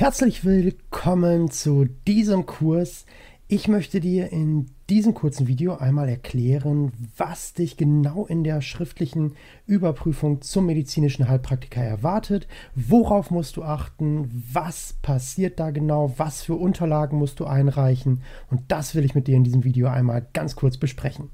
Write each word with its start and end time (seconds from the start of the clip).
Herzlich 0.00 0.46
willkommen 0.46 1.50
zu 1.50 1.84
diesem 1.84 2.46
Kurs. 2.46 3.04
Ich 3.48 3.68
möchte 3.68 4.00
dir 4.00 4.32
in 4.32 4.70
diesem 4.88 5.12
kurzen 5.12 5.46
Video 5.46 5.76
einmal 5.76 6.08
erklären, 6.08 6.92
was 7.18 7.52
dich 7.52 7.76
genau 7.76 8.24
in 8.24 8.42
der 8.42 8.62
schriftlichen 8.62 9.34
Überprüfung 9.66 10.40
zum 10.40 10.64
medizinischen 10.64 11.28
Heilpraktiker 11.28 11.82
erwartet, 11.82 12.48
worauf 12.74 13.30
musst 13.30 13.58
du 13.58 13.62
achten, 13.62 14.30
was 14.50 14.94
passiert 15.02 15.60
da 15.60 15.70
genau, 15.70 16.14
was 16.16 16.40
für 16.40 16.54
Unterlagen 16.54 17.18
musst 17.18 17.38
du 17.38 17.44
einreichen 17.44 18.22
und 18.50 18.62
das 18.68 18.94
will 18.94 19.04
ich 19.04 19.14
mit 19.14 19.26
dir 19.26 19.36
in 19.36 19.44
diesem 19.44 19.64
Video 19.64 19.88
einmal 19.88 20.26
ganz 20.32 20.56
kurz 20.56 20.78
besprechen. 20.78 21.28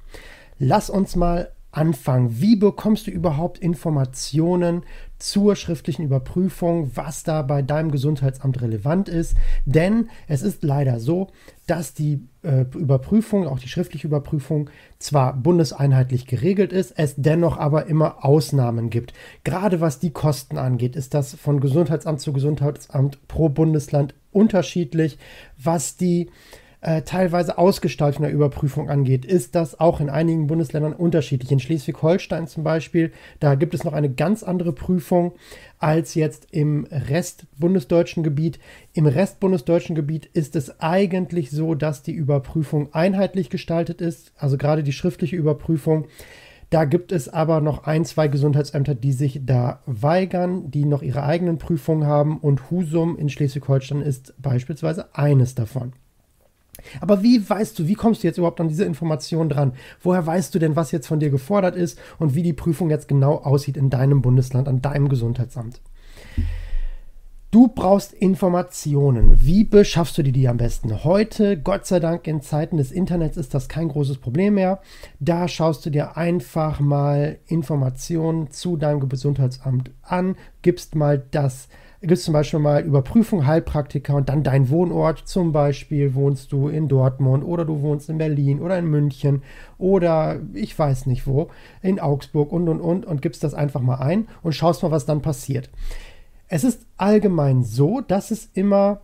Lass 0.58 0.90
uns 0.90 1.14
mal 1.14 1.52
anfangen. 1.76 2.40
Wie 2.40 2.56
bekommst 2.56 3.06
du 3.06 3.10
überhaupt 3.10 3.58
Informationen 3.58 4.82
zur 5.18 5.56
schriftlichen 5.56 6.04
Überprüfung, 6.04 6.90
was 6.94 7.22
da 7.22 7.42
bei 7.42 7.62
deinem 7.62 7.90
Gesundheitsamt 7.90 8.60
relevant 8.60 9.08
ist? 9.08 9.36
Denn 9.64 10.08
es 10.28 10.42
ist 10.42 10.62
leider 10.62 11.00
so, 11.00 11.28
dass 11.66 11.94
die 11.94 12.20
äh, 12.42 12.64
Überprüfung, 12.74 13.46
auch 13.46 13.58
die 13.58 13.68
schriftliche 13.68 14.06
Überprüfung, 14.06 14.70
zwar 14.98 15.34
bundeseinheitlich 15.34 16.26
geregelt 16.26 16.72
ist, 16.72 16.92
es 16.96 17.14
dennoch 17.16 17.58
aber 17.58 17.86
immer 17.86 18.24
Ausnahmen 18.24 18.90
gibt. 18.90 19.14
Gerade 19.44 19.80
was 19.80 19.98
die 19.98 20.10
Kosten 20.10 20.58
angeht, 20.58 20.96
ist 20.96 21.14
das 21.14 21.34
von 21.34 21.60
Gesundheitsamt 21.60 22.20
zu 22.20 22.32
Gesundheitsamt 22.32 23.26
pro 23.28 23.48
Bundesland 23.48 24.14
unterschiedlich. 24.32 25.18
Was 25.56 25.96
die 25.96 26.30
äh, 26.86 27.02
teilweise 27.02 27.58
Ausgestaltung 27.58 28.22
der 28.22 28.32
Überprüfung 28.32 28.88
angeht, 28.88 29.24
ist 29.24 29.56
das 29.56 29.80
auch 29.80 30.00
in 30.00 30.08
einigen 30.08 30.46
Bundesländern 30.46 30.92
unterschiedlich. 30.92 31.50
In 31.50 31.58
Schleswig-Holstein 31.58 32.46
zum 32.46 32.62
Beispiel, 32.62 33.10
da 33.40 33.56
gibt 33.56 33.74
es 33.74 33.82
noch 33.82 33.92
eine 33.92 34.08
ganz 34.08 34.44
andere 34.44 34.72
Prüfung 34.72 35.32
als 35.80 36.14
jetzt 36.14 36.46
im 36.52 36.86
Rest 36.88 37.46
bundesdeutschen 37.58 38.22
Gebiet. 38.22 38.60
Im 38.92 39.06
Rest 39.06 39.40
bundesdeutschen 39.40 39.96
Gebiet 39.96 40.26
ist 40.26 40.54
es 40.54 40.78
eigentlich 40.80 41.50
so, 41.50 41.74
dass 41.74 42.04
die 42.04 42.12
Überprüfung 42.12 42.94
einheitlich 42.94 43.50
gestaltet 43.50 44.00
ist, 44.00 44.32
also 44.36 44.56
gerade 44.56 44.84
die 44.84 44.92
schriftliche 44.92 45.34
Überprüfung. 45.34 46.06
Da 46.70 46.84
gibt 46.84 47.10
es 47.10 47.28
aber 47.28 47.60
noch 47.60 47.82
ein, 47.82 48.04
zwei 48.04 48.28
Gesundheitsämter, 48.28 48.94
die 48.94 49.12
sich 49.12 49.40
da 49.44 49.82
weigern, 49.86 50.70
die 50.70 50.84
noch 50.84 51.02
ihre 51.02 51.24
eigenen 51.24 51.58
Prüfungen 51.58 52.06
haben 52.06 52.38
und 52.38 52.70
Husum 52.70 53.18
in 53.18 53.28
Schleswig-Holstein 53.28 54.02
ist 54.02 54.40
beispielsweise 54.40 55.16
eines 55.16 55.56
davon. 55.56 55.92
Aber 57.00 57.22
wie 57.22 57.48
weißt 57.48 57.78
du, 57.78 57.86
wie 57.86 57.94
kommst 57.94 58.22
du 58.22 58.26
jetzt 58.26 58.38
überhaupt 58.38 58.60
an 58.60 58.68
diese 58.68 58.84
Informationen 58.84 59.50
dran? 59.50 59.72
Woher 60.02 60.26
weißt 60.26 60.54
du 60.54 60.58
denn, 60.58 60.76
was 60.76 60.92
jetzt 60.92 61.06
von 61.06 61.20
dir 61.20 61.30
gefordert 61.30 61.76
ist 61.76 61.98
und 62.18 62.34
wie 62.34 62.42
die 62.42 62.52
Prüfung 62.52 62.90
jetzt 62.90 63.08
genau 63.08 63.36
aussieht 63.36 63.76
in 63.76 63.90
deinem 63.90 64.22
Bundesland, 64.22 64.68
an 64.68 64.82
deinem 64.82 65.08
Gesundheitsamt? 65.08 65.80
Du 67.52 67.68
brauchst 67.68 68.12
Informationen. 68.12 69.40
Wie 69.40 69.64
beschaffst 69.64 70.18
du 70.18 70.22
dir 70.22 70.32
die 70.32 70.48
am 70.48 70.58
besten? 70.58 71.04
Heute, 71.04 71.56
Gott 71.56 71.86
sei 71.86 72.00
Dank, 72.00 72.26
in 72.26 72.42
Zeiten 72.42 72.76
des 72.76 72.92
Internets 72.92 73.36
ist 73.36 73.54
das 73.54 73.68
kein 73.68 73.88
großes 73.88 74.18
Problem 74.18 74.54
mehr. 74.54 74.80
Da 75.20 75.48
schaust 75.48 75.86
du 75.86 75.90
dir 75.90 76.16
einfach 76.16 76.80
mal 76.80 77.38
Informationen 77.46 78.50
zu 78.50 78.76
deinem 78.76 79.08
Gesundheitsamt 79.08 79.90
an, 80.02 80.36
gibst 80.60 80.96
mal 80.96 81.24
das 81.30 81.68
gibt 82.00 82.12
es 82.12 82.24
zum 82.24 82.34
Beispiel 82.34 82.60
mal 82.60 82.82
Überprüfung 82.82 83.46
Heilpraktiker 83.46 84.14
und 84.14 84.28
dann 84.28 84.42
dein 84.42 84.68
Wohnort. 84.68 85.22
Zum 85.26 85.52
Beispiel 85.52 86.14
wohnst 86.14 86.52
du 86.52 86.68
in 86.68 86.88
Dortmund 86.88 87.44
oder 87.44 87.64
du 87.64 87.80
wohnst 87.80 88.08
in 88.08 88.18
Berlin 88.18 88.60
oder 88.60 88.78
in 88.78 88.86
München 88.86 89.42
oder 89.78 90.40
ich 90.52 90.78
weiß 90.78 91.06
nicht 91.06 91.26
wo, 91.26 91.48
in 91.82 92.00
Augsburg 92.00 92.52
und 92.52 92.68
und 92.68 92.80
und 92.80 93.06
und 93.06 93.22
gibst 93.22 93.44
das 93.44 93.54
einfach 93.54 93.80
mal 93.80 93.96
ein 93.96 94.28
und 94.42 94.54
schaust 94.54 94.82
mal, 94.82 94.90
was 94.90 95.06
dann 95.06 95.22
passiert. 95.22 95.70
Es 96.48 96.64
ist 96.64 96.86
allgemein 96.96 97.64
so, 97.64 98.00
dass 98.00 98.30
es 98.30 98.50
immer 98.52 99.00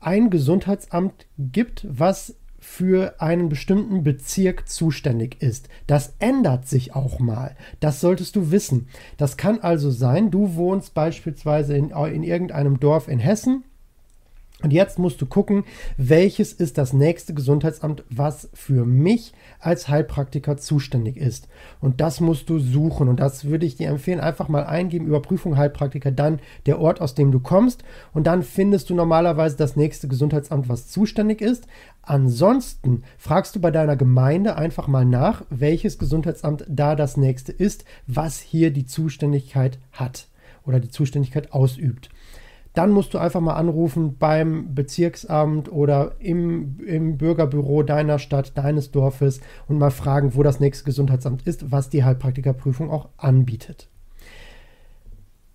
ein 0.00 0.30
Gesundheitsamt 0.30 1.26
gibt, 1.38 1.86
was 1.88 2.34
für 2.60 3.20
einen 3.20 3.48
bestimmten 3.48 4.04
Bezirk 4.04 4.68
zuständig 4.68 5.42
ist. 5.42 5.68
Das 5.86 6.14
ändert 6.18 6.68
sich 6.68 6.94
auch 6.94 7.18
mal. 7.18 7.56
Das 7.80 8.00
solltest 8.00 8.36
du 8.36 8.50
wissen. 8.50 8.88
Das 9.16 9.36
kann 9.36 9.60
also 9.60 9.90
sein, 9.90 10.30
du 10.30 10.54
wohnst 10.54 10.94
beispielsweise 10.94 11.76
in, 11.76 11.90
in 11.90 12.22
irgendeinem 12.22 12.78
Dorf 12.78 13.08
in 13.08 13.18
Hessen 13.18 13.64
und 14.62 14.72
jetzt 14.72 14.98
musst 14.98 15.20
du 15.22 15.26
gucken, 15.26 15.64
welches 15.96 16.52
ist 16.52 16.76
das 16.76 16.92
nächste 16.92 17.32
Gesundheitsamt, 17.32 18.04
was 18.10 18.50
für 18.52 18.84
mich 18.84 19.32
als 19.58 19.88
Heilpraktiker 19.88 20.58
zuständig 20.58 21.16
ist. 21.16 21.48
Und 21.80 22.00
das 22.00 22.20
musst 22.20 22.50
du 22.50 22.58
suchen. 22.58 23.08
Und 23.08 23.20
das 23.20 23.46
würde 23.46 23.64
ich 23.64 23.76
dir 23.76 23.88
empfehlen, 23.88 24.20
einfach 24.20 24.48
mal 24.48 24.64
eingeben, 24.64 25.06
Überprüfung 25.06 25.56
Heilpraktiker, 25.56 26.10
dann 26.10 26.40
der 26.66 26.78
Ort, 26.78 27.00
aus 27.00 27.14
dem 27.14 27.32
du 27.32 27.40
kommst. 27.40 27.84
Und 28.12 28.26
dann 28.26 28.42
findest 28.42 28.90
du 28.90 28.94
normalerweise 28.94 29.56
das 29.56 29.76
nächste 29.76 30.08
Gesundheitsamt, 30.08 30.68
was 30.68 30.88
zuständig 30.88 31.40
ist. 31.40 31.66
Ansonsten 32.02 33.04
fragst 33.16 33.56
du 33.56 33.60
bei 33.60 33.70
deiner 33.70 33.96
Gemeinde 33.96 34.56
einfach 34.56 34.88
mal 34.88 35.04
nach, 35.04 35.44
welches 35.48 35.98
Gesundheitsamt 35.98 36.64
da 36.68 36.96
das 36.96 37.16
nächste 37.16 37.52
ist, 37.52 37.84
was 38.06 38.40
hier 38.40 38.70
die 38.70 38.86
Zuständigkeit 38.86 39.78
hat 39.92 40.26
oder 40.66 40.80
die 40.80 40.90
Zuständigkeit 40.90 41.52
ausübt 41.52 42.10
dann 42.74 42.90
musst 42.90 43.14
du 43.14 43.18
einfach 43.18 43.40
mal 43.40 43.54
anrufen 43.54 44.16
beim 44.18 44.74
Bezirksamt 44.74 45.70
oder 45.72 46.12
im, 46.20 46.78
im 46.86 47.18
Bürgerbüro 47.18 47.82
deiner 47.82 48.18
Stadt, 48.18 48.56
deines 48.56 48.92
Dorfes 48.92 49.40
und 49.66 49.78
mal 49.78 49.90
fragen, 49.90 50.34
wo 50.34 50.42
das 50.42 50.60
nächste 50.60 50.84
Gesundheitsamt 50.84 51.46
ist, 51.46 51.72
was 51.72 51.90
die 51.90 52.04
Heilpraktikerprüfung 52.04 52.90
auch 52.90 53.08
anbietet. 53.16 53.88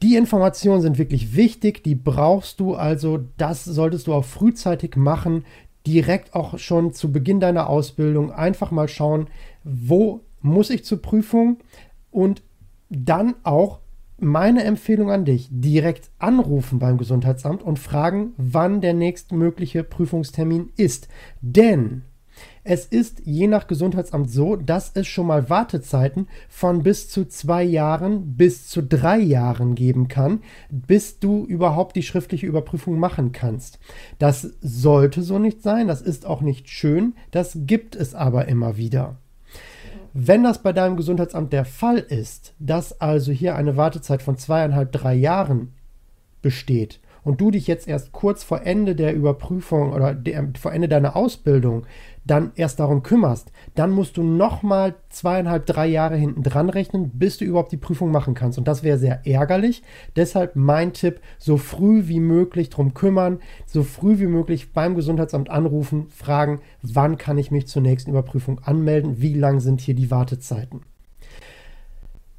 Die 0.01 0.17
Informationen 0.17 0.81
sind 0.81 0.97
wirklich 0.97 1.35
wichtig, 1.35 1.83
die 1.83 1.95
brauchst 1.95 2.59
du 2.59 2.75
also, 2.75 3.19
das 3.37 3.63
solltest 3.63 4.07
du 4.07 4.13
auch 4.13 4.25
frühzeitig 4.25 4.97
machen, 4.97 5.45
direkt 5.87 6.35
auch 6.35 6.57
schon 6.57 6.93
zu 6.93 7.11
Beginn 7.11 7.39
deiner 7.39 7.69
Ausbildung 7.69 8.31
einfach 8.31 8.71
mal 8.71 8.87
schauen, 8.87 9.27
wo 9.63 10.21
muss 10.41 10.69
ich 10.69 10.83
zur 10.83 11.01
Prüfung 11.01 11.57
und 12.11 12.43
dann 12.89 13.35
auch 13.43 13.79
meine 14.17 14.63
Empfehlung 14.63 15.11
an 15.11 15.25
dich, 15.25 15.49
direkt 15.51 16.09
anrufen 16.19 16.79
beim 16.79 16.97
Gesundheitsamt 16.97 17.63
und 17.63 17.79
fragen, 17.79 18.33
wann 18.37 18.81
der 18.81 18.93
nächstmögliche 18.93 19.83
Prüfungstermin 19.83 20.69
ist. 20.77 21.07
Denn 21.41 22.03
es 22.63 22.85
ist 22.85 23.21
je 23.25 23.47
nach 23.47 23.67
Gesundheitsamt 23.67 24.29
so, 24.29 24.55
dass 24.55 24.91
es 24.95 25.07
schon 25.07 25.27
mal 25.27 25.49
Wartezeiten 25.49 26.27
von 26.49 26.83
bis 26.83 27.09
zu 27.09 27.25
zwei 27.25 27.63
Jahren 27.63 28.35
bis 28.35 28.67
zu 28.67 28.81
drei 28.81 29.19
Jahren 29.19 29.75
geben 29.75 30.07
kann, 30.07 30.41
bis 30.69 31.19
du 31.19 31.45
überhaupt 31.45 31.95
die 31.95 32.03
schriftliche 32.03 32.47
Überprüfung 32.47 32.99
machen 32.99 33.31
kannst. 33.31 33.79
Das 34.19 34.55
sollte 34.61 35.21
so 35.21 35.39
nicht 35.39 35.61
sein, 35.61 35.87
das 35.87 36.01
ist 36.01 36.25
auch 36.25 36.41
nicht 36.41 36.69
schön, 36.69 37.13
das 37.31 37.57
gibt 37.61 37.95
es 37.95 38.15
aber 38.15 38.47
immer 38.47 38.77
wieder. 38.77 39.17
Wenn 40.17 40.43
das 40.43 40.63
bei 40.63 40.71
deinem 40.71 40.95
Gesundheitsamt 40.95 41.51
der 41.51 41.65
Fall 41.65 41.97
ist, 41.97 42.53
dass 42.57 43.01
also 43.01 43.33
hier 43.33 43.57
eine 43.57 43.75
Wartezeit 43.75 44.21
von 44.21 44.37
zweieinhalb, 44.37 44.93
drei 44.93 45.13
Jahren 45.13 45.73
besteht 46.41 47.01
und 47.25 47.41
du 47.41 47.52
dich 47.52 47.68
jetzt 47.68 47.90
erst 47.90 48.13
kurz 48.13 48.44
vor 48.44 48.62
Ende 48.62 48.96
der 48.96 49.13
Überprüfung 49.13 49.91
oder 49.91 50.13
der, 50.13 50.52
vor 50.58 50.72
Ende 50.72 50.88
deiner 50.88 51.18
Ausbildung 51.18 51.86
dann 52.24 52.52
erst 52.56 52.80
darum 52.80 53.03
kümmerst, 53.03 53.52
dann 53.75 53.91
musst 53.91 54.18
du 54.18 54.24
nochmal 54.24 54.96
zweieinhalb, 55.09 55.66
drei 55.66 55.88
Jahre 55.88 56.16
hinten 56.16 56.44
dran 56.44 56.69
rechnen, 56.69 57.12
bis 57.13 57.38
du 57.38 57.46
überhaupt 57.46 57.72
die 57.72 57.78
Prüfung 57.78 58.12
machen 58.12 58.34
kannst. 58.34 58.58
Und 58.58 58.68
das 58.68 58.84
wäre 58.84 58.97
sehr 58.97 59.28
ärgerlich. 59.28 59.84
Deshalb 60.16 60.56
mein 60.56 60.94
Tipp, 60.94 61.19
so 61.38 61.58
früh 61.58 62.08
wie 62.08 62.19
möglich 62.19 62.69
drum 62.69 62.94
kümmern, 62.94 63.40
so 63.66 63.84
früh 63.84 64.19
wie 64.19 64.28
möglich 64.28 64.74
beim 64.74 64.96
Gesundheitsamt 64.96 65.50
anrufen, 65.50 66.07
fragen, 66.09 66.62
wann 66.81 67.18
kann 67.18 67.38
ich 67.38 67.52
mich 67.52 67.68
zur 67.68 67.81
nächsten 67.81 68.12
Überprüfung 68.12 68.59
anmelden, 68.59 69.22
wie 69.22 69.34
lang 69.34 69.59
sind 69.59 69.81
hier 69.81 69.96
die 69.96 70.09
Wartezeiten. 70.09 70.81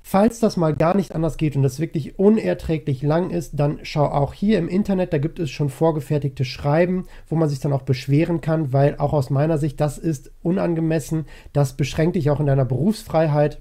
Falls 0.09 0.39
das 0.39 0.57
mal 0.57 0.73
gar 0.73 0.95
nicht 0.95 1.17
anders 1.17 1.37
geht 1.37 1.57
und 1.57 1.65
das 1.65 1.81
wirklich 1.81 2.17
unerträglich 2.17 3.03
lang 3.03 3.31
ist, 3.31 3.59
dann 3.59 3.81
schau 3.83 4.05
auch 4.05 4.35
hier 4.35 4.57
im 4.57 4.69
Internet, 4.69 5.13
da 5.13 5.19
gibt 5.19 5.41
es 5.41 5.51
schon 5.51 5.69
vorgefertigte 5.69 6.45
Schreiben, 6.45 7.07
wo 7.29 7.35
man 7.35 7.49
sich 7.49 7.59
dann 7.59 7.73
auch 7.73 7.83
beschweren 7.83 8.41
kann, 8.41 8.73
weil 8.73 8.95
auch 8.99 9.13
aus 9.13 9.31
meiner 9.31 9.59
Sicht 9.59 9.81
das 9.81 9.99
ist 9.99 10.31
unangemessen, 10.45 11.25
das 11.53 11.73
beschränkt 11.73 12.15
dich 12.15 12.31
auch 12.31 12.39
in 12.39 12.47
deiner 12.47 12.65
Berufsfreiheit 12.65 13.61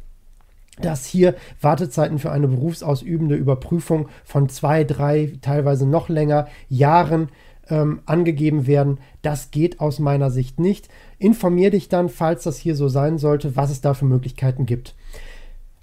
dass 0.79 1.05
hier 1.05 1.35
Wartezeiten 1.61 2.19
für 2.19 2.31
eine 2.31 2.49
berufsausübende 2.49 3.35
Überprüfung 3.35 4.09
von 4.23 4.47
zwei, 4.49 4.83
drei, 4.83 5.31
teilweise 5.41 5.87
noch 5.87 6.09
länger 6.09 6.47
Jahren 6.69 7.29
ähm, 7.69 8.01
angegeben 8.05 8.67
werden. 8.67 8.99
Das 9.21 9.49
geht 9.49 9.79
aus 9.79 9.99
meiner 9.99 10.29
Sicht 10.29 10.59
nicht. 10.59 10.89
Informier 11.17 11.71
dich 11.71 11.87
dann, 11.87 12.09
falls 12.09 12.43
das 12.43 12.57
hier 12.57 12.75
so 12.75 12.89
sein 12.89 13.17
sollte, 13.17 13.55
was 13.55 13.71
es 13.71 13.79
da 13.79 13.93
für 13.93 14.05
Möglichkeiten 14.05 14.65
gibt. 14.65 14.95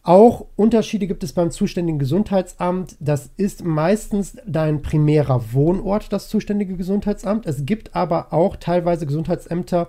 Auch 0.05 0.47
Unterschiede 0.57 1.07
gibt 1.07 1.23
es 1.23 1.33
beim 1.33 1.53
zuständigen 1.53 2.01
Gesundheitsamt. 2.01 2.97
Das 2.99 3.31
ist 3.37 3.65
meistens 3.65 4.37
dein 4.45 4.83
primärer 4.83 5.53
Wohnort, 5.53 6.13
das 6.13 6.29
zuständige 6.29 6.77
Gesundheitsamt. 6.77 7.47
Es 7.47 7.65
gibt 7.65 7.95
aber 7.95 8.33
auch 8.33 8.57
teilweise 8.57 9.07
Gesundheitsämter, 9.07 9.89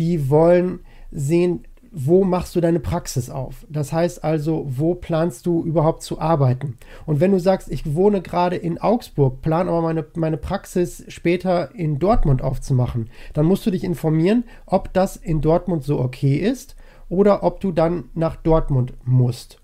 die 0.00 0.28
wollen 0.28 0.80
sehen, 1.12 1.62
wo 1.92 2.24
machst 2.24 2.56
du 2.56 2.60
deine 2.60 2.80
Praxis 2.80 3.30
auf? 3.30 3.66
Das 3.68 3.92
heißt 3.92 4.24
also, 4.24 4.64
wo 4.66 4.94
planst 4.94 5.46
du 5.46 5.62
überhaupt 5.62 6.02
zu 6.02 6.18
arbeiten? 6.18 6.78
Und 7.06 7.20
wenn 7.20 7.30
du 7.30 7.38
sagst, 7.38 7.70
ich 7.70 7.94
wohne 7.94 8.20
gerade 8.20 8.56
in 8.56 8.78
Augsburg, 8.78 9.42
plan 9.42 9.68
aber 9.68 9.82
meine, 9.82 10.04
meine 10.16 10.38
Praxis 10.38 11.04
später 11.08 11.72
in 11.74 12.00
Dortmund 12.00 12.42
aufzumachen, 12.42 13.10
dann 13.34 13.46
musst 13.46 13.64
du 13.66 13.70
dich 13.70 13.84
informieren, 13.84 14.44
ob 14.66 14.92
das 14.92 15.16
in 15.16 15.40
Dortmund 15.40 15.84
so 15.84 16.00
okay 16.00 16.36
ist 16.36 16.74
oder 17.12 17.42
ob 17.42 17.60
du 17.60 17.72
dann 17.72 18.04
nach 18.14 18.36
Dortmund 18.36 18.94
musst. 19.04 19.58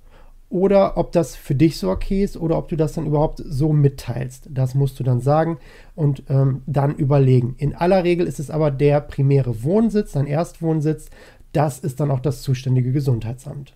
Oder 0.51 0.99
ob 0.99 1.13
das 1.13 1.35
für 1.35 1.55
dich 1.55 1.79
so 1.79 1.91
okay 1.91 2.23
ist 2.23 2.37
oder 2.37 2.59
ob 2.59 2.69
du 2.69 2.77
das 2.77 2.93
dann 2.93 3.07
überhaupt 3.07 3.43
so 3.43 3.73
mitteilst. 3.73 4.51
Das 4.51 4.75
musst 4.75 5.01
du 5.01 5.05
dann 5.05 5.21
sagen 5.21 5.57
und 5.95 6.25
ähm, 6.29 6.61
dann 6.67 6.95
überlegen. 6.95 7.55
In 7.57 7.75
aller 7.75 8.05
Regel 8.05 8.27
ist 8.27 8.39
es 8.39 8.51
aber 8.51 8.71
der 8.71 9.01
primäre 9.01 9.63
Wohnsitz, 9.63 10.13
dein 10.13 10.27
Erstwohnsitz, 10.27 11.09
das 11.55 11.79
ist 11.79 12.01
dann 12.01 12.11
auch 12.11 12.21
das 12.21 12.43
zuständige 12.43 12.93
Gesundheitsamt. 12.93 13.75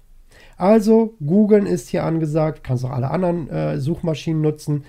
Also, 0.58 1.14
googeln 1.24 1.64
ist 1.64 1.88
hier 1.88 2.04
angesagt, 2.04 2.62
kannst 2.62 2.84
auch 2.84 2.90
alle 2.90 3.10
anderen 3.10 3.48
äh, 3.48 3.78
Suchmaschinen 3.78 4.42
nutzen. 4.42 4.84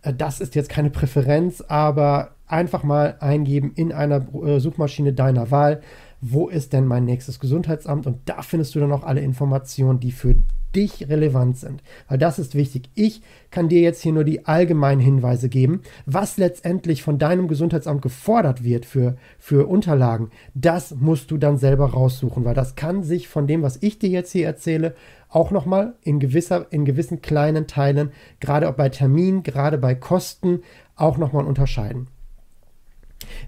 Äh, 0.00 0.14
das 0.14 0.40
ist 0.40 0.54
jetzt 0.54 0.70
keine 0.70 0.88
Präferenz, 0.88 1.60
aber 1.60 2.30
einfach 2.46 2.82
mal 2.82 3.16
eingeben 3.20 3.72
in 3.74 3.92
einer 3.92 4.26
äh, 4.42 4.58
Suchmaschine 4.58 5.12
deiner 5.12 5.50
Wahl, 5.50 5.82
wo 6.22 6.48
ist 6.48 6.72
denn 6.72 6.86
mein 6.86 7.04
nächstes 7.04 7.40
Gesundheitsamt 7.40 8.06
und 8.06 8.20
da 8.26 8.42
findest 8.42 8.74
du 8.74 8.80
dann 8.80 8.92
auch 8.92 9.02
alle 9.02 9.20
Informationen, 9.20 9.98
die 9.98 10.12
für 10.12 10.36
dich 10.74 11.08
relevant 11.08 11.58
sind. 11.58 11.82
Weil 12.08 12.16
das 12.16 12.38
ist 12.38 12.54
wichtig. 12.54 12.88
Ich 12.94 13.22
kann 13.50 13.68
dir 13.68 13.80
jetzt 13.80 14.00
hier 14.00 14.12
nur 14.12 14.24
die 14.24 14.46
allgemeinen 14.46 15.00
Hinweise 15.00 15.48
geben. 15.48 15.82
Was 16.06 16.38
letztendlich 16.38 17.02
von 17.02 17.18
deinem 17.18 17.48
Gesundheitsamt 17.48 18.02
gefordert 18.02 18.64
wird 18.64 18.86
für, 18.86 19.16
für 19.38 19.68
Unterlagen, 19.68 20.30
das 20.54 20.94
musst 20.94 21.30
du 21.30 21.38
dann 21.38 21.58
selber 21.58 21.90
raussuchen, 21.90 22.44
weil 22.44 22.54
das 22.54 22.76
kann 22.76 23.02
sich 23.02 23.28
von 23.28 23.46
dem, 23.46 23.62
was 23.62 23.82
ich 23.82 23.98
dir 23.98 24.08
jetzt 24.08 24.32
hier 24.32 24.46
erzähle, 24.46 24.94
auch 25.28 25.50
nochmal 25.50 25.94
in, 26.02 26.20
in 26.20 26.84
gewissen 26.84 27.20
kleinen 27.20 27.66
Teilen, 27.66 28.12
gerade 28.38 28.70
bei 28.72 28.88
Terminen, 28.90 29.42
gerade 29.42 29.76
bei 29.76 29.94
Kosten, 29.94 30.60
auch 30.94 31.18
nochmal 31.18 31.46
unterscheiden. 31.46 32.06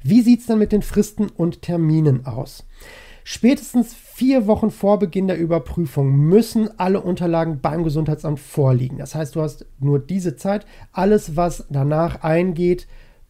Wie 0.03 0.23
sieht 0.23 0.41
es 0.41 0.47
dann 0.47 0.59
mit 0.59 0.73
den 0.73 0.82
Fristen 0.82 1.29
und 1.29 1.62
Terminen 1.62 2.26
aus? 2.26 2.65
Spätestens 3.26 3.94
vier 3.94 4.47
Wochen 4.47 4.71
vor 4.71 4.99
Beginn 4.99 5.29
der 5.29 5.38
Überprüfung 5.38 6.15
müssen 6.15 6.69
alle 6.79 7.00
Unterlagen 7.00 7.61
beim 7.61 7.82
Gesundheitsamt 7.82 8.38
vorliegen. 8.38 8.99
Das 8.99 9.15
heißt, 9.15 9.35
du 9.35 9.41
hast 9.41 9.65
nur 9.81 9.99
diese 9.99 10.37
Zeit. 10.37 10.67
Alles, 10.93 11.35
was 11.35 11.67
danach 11.71 12.23
eingeht, 12.23 12.87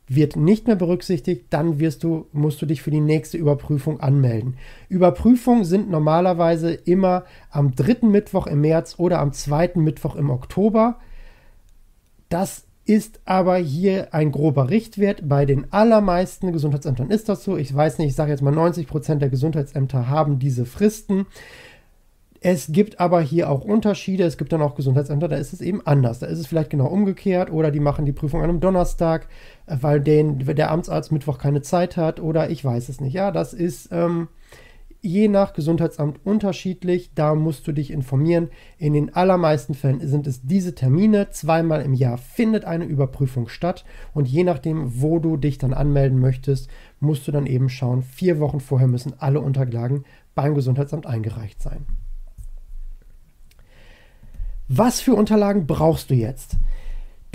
wird 0.08 0.36
nicht 0.36 0.66
mehr 0.66 0.76
berücksichtigt, 0.76 1.46
dann 1.50 1.78
wirst 1.78 2.02
du, 2.02 2.26
musst 2.32 2.60
du 2.60 2.66
dich 2.66 2.82
für 2.82 2.90
die 2.90 3.00
nächste 3.00 3.38
Überprüfung 3.38 4.00
anmelden. 4.00 4.56
Überprüfungen 4.88 5.64
sind 5.64 5.88
normalerweise 5.90 6.74
immer 6.74 7.24
am 7.50 7.74
dritten 7.74 8.10
Mittwoch 8.10 8.46
im 8.46 8.60
März 8.60 8.96
oder 8.98 9.20
am 9.20 9.32
zweiten 9.32 9.82
Mittwoch 9.82 10.16
im 10.16 10.28
Oktober. 10.28 10.98
Das 12.28 12.64
ist 12.86 13.20
aber 13.24 13.56
hier 13.56 14.12
ein 14.12 14.32
grober 14.32 14.70
Richtwert. 14.70 15.28
Bei 15.28 15.46
den 15.46 15.72
allermeisten 15.72 16.52
Gesundheitsämtern 16.52 17.10
ist 17.10 17.28
das 17.28 17.44
so. 17.44 17.56
Ich 17.56 17.74
weiß 17.74 17.98
nicht, 17.98 18.08
ich 18.08 18.14
sage 18.14 18.30
jetzt 18.30 18.42
mal 18.42 18.50
90 18.50 18.86
Prozent 18.86 19.22
der 19.22 19.30
Gesundheitsämter 19.30 20.08
haben 20.08 20.38
diese 20.38 20.66
Fristen. 20.66 21.26
Es 22.46 22.72
gibt 22.72 23.00
aber 23.00 23.22
hier 23.22 23.48
auch 23.48 23.62
Unterschiede. 23.62 24.24
Es 24.24 24.36
gibt 24.36 24.52
dann 24.52 24.60
auch 24.60 24.74
Gesundheitsämter, 24.74 25.28
da 25.28 25.36
ist 25.36 25.54
es 25.54 25.62
eben 25.62 25.80
anders. 25.86 26.18
Da 26.18 26.26
ist 26.26 26.38
es 26.38 26.46
vielleicht 26.46 26.68
genau 26.68 26.88
umgekehrt 26.88 27.50
oder 27.50 27.70
die 27.70 27.80
machen 27.80 28.04
die 28.04 28.12
Prüfung 28.12 28.42
an 28.42 28.50
einem 28.50 28.60
Donnerstag, 28.60 29.28
äh, 29.66 29.78
weil 29.80 30.02
den, 30.02 30.38
der 30.40 30.70
Amtsarzt 30.70 31.10
Mittwoch 31.10 31.38
keine 31.38 31.62
Zeit 31.62 31.96
hat 31.96 32.20
oder 32.20 32.50
ich 32.50 32.62
weiß 32.62 32.90
es 32.90 33.00
nicht. 33.00 33.14
Ja, 33.14 33.30
das 33.30 33.54
ist 33.54 33.88
ähm, 33.92 34.28
je 35.04 35.28
nach 35.28 35.52
Gesundheitsamt 35.52 36.18
unterschiedlich. 36.24 37.12
Da 37.14 37.34
musst 37.34 37.66
du 37.66 37.72
dich 37.72 37.90
informieren. 37.90 38.48
In 38.78 38.94
den 38.94 39.14
allermeisten 39.14 39.74
Fällen 39.74 40.06
sind 40.06 40.26
es 40.26 40.42
diese 40.42 40.74
Termine. 40.74 41.30
Zweimal 41.30 41.82
im 41.82 41.94
Jahr 41.94 42.18
findet 42.18 42.64
eine 42.64 42.84
Überprüfung 42.84 43.48
statt. 43.48 43.84
Und 44.14 44.28
je 44.28 44.44
nachdem, 44.44 45.00
wo 45.02 45.18
du 45.18 45.36
dich 45.36 45.58
dann 45.58 45.74
anmelden 45.74 46.18
möchtest, 46.18 46.68
musst 47.00 47.28
du 47.28 47.32
dann 47.32 47.46
eben 47.46 47.68
schauen. 47.68 48.02
Vier 48.02 48.40
Wochen 48.40 48.60
vorher 48.60 48.88
müssen 48.88 49.12
alle 49.18 49.40
Unterlagen 49.40 50.04
beim 50.34 50.54
Gesundheitsamt 50.54 51.06
eingereicht 51.06 51.62
sein. 51.62 51.84
Was 54.68 55.00
für 55.00 55.14
Unterlagen 55.14 55.66
brauchst 55.66 56.08
du 56.08 56.14
jetzt? 56.14 56.56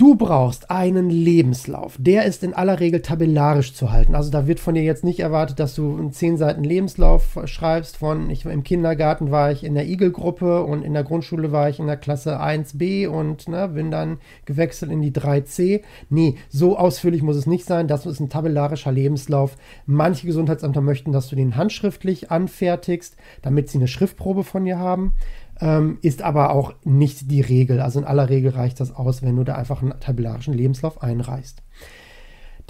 Du 0.00 0.14
brauchst 0.14 0.70
einen 0.70 1.10
Lebenslauf. 1.10 1.96
Der 1.98 2.24
ist 2.24 2.42
in 2.42 2.54
aller 2.54 2.80
Regel 2.80 3.02
tabellarisch 3.02 3.74
zu 3.74 3.92
halten. 3.92 4.14
Also 4.14 4.30
da 4.30 4.46
wird 4.46 4.58
von 4.58 4.74
dir 4.74 4.82
jetzt 4.82 5.04
nicht 5.04 5.20
erwartet, 5.20 5.60
dass 5.60 5.74
du 5.74 5.94
einen 5.94 6.10
10 6.10 6.38
Seiten 6.38 6.64
Lebenslauf 6.64 7.38
schreibst 7.44 7.98
von, 7.98 8.30
ich, 8.30 8.46
im 8.46 8.62
Kindergarten 8.62 9.30
war 9.30 9.52
ich 9.52 9.62
in 9.62 9.74
der 9.74 9.86
Igel-Gruppe 9.86 10.62
und 10.62 10.84
in 10.84 10.94
der 10.94 11.04
Grundschule 11.04 11.52
war 11.52 11.68
ich 11.68 11.80
in 11.80 11.86
der 11.86 11.98
Klasse 11.98 12.40
1b 12.40 13.08
und 13.08 13.46
ne, 13.46 13.68
bin 13.68 13.90
dann 13.90 14.16
gewechselt 14.46 14.90
in 14.90 15.02
die 15.02 15.12
3c. 15.12 15.82
Nee, 16.08 16.36
so 16.48 16.78
ausführlich 16.78 17.20
muss 17.20 17.36
es 17.36 17.46
nicht 17.46 17.66
sein. 17.66 17.86
Das 17.86 18.06
ist 18.06 18.20
ein 18.20 18.30
tabellarischer 18.30 18.92
Lebenslauf. 18.92 19.58
Manche 19.84 20.26
Gesundheitsämter 20.26 20.80
möchten, 20.80 21.12
dass 21.12 21.28
du 21.28 21.36
den 21.36 21.56
handschriftlich 21.56 22.30
anfertigst, 22.30 23.18
damit 23.42 23.68
sie 23.68 23.76
eine 23.76 23.86
Schriftprobe 23.86 24.44
von 24.44 24.64
dir 24.64 24.78
haben 24.78 25.12
ähm, 25.60 25.98
ist 26.02 26.22
aber 26.22 26.50
auch 26.50 26.74
nicht 26.84 27.30
die 27.30 27.40
Regel. 27.40 27.80
Also 27.80 28.00
in 28.00 28.06
aller 28.06 28.28
Regel 28.28 28.52
reicht 28.52 28.80
das 28.80 28.94
aus, 28.94 29.22
wenn 29.22 29.36
du 29.36 29.44
da 29.44 29.54
einfach 29.54 29.82
einen 29.82 29.98
tabellarischen 30.00 30.54
Lebenslauf 30.54 31.02
einreichst. 31.02 31.62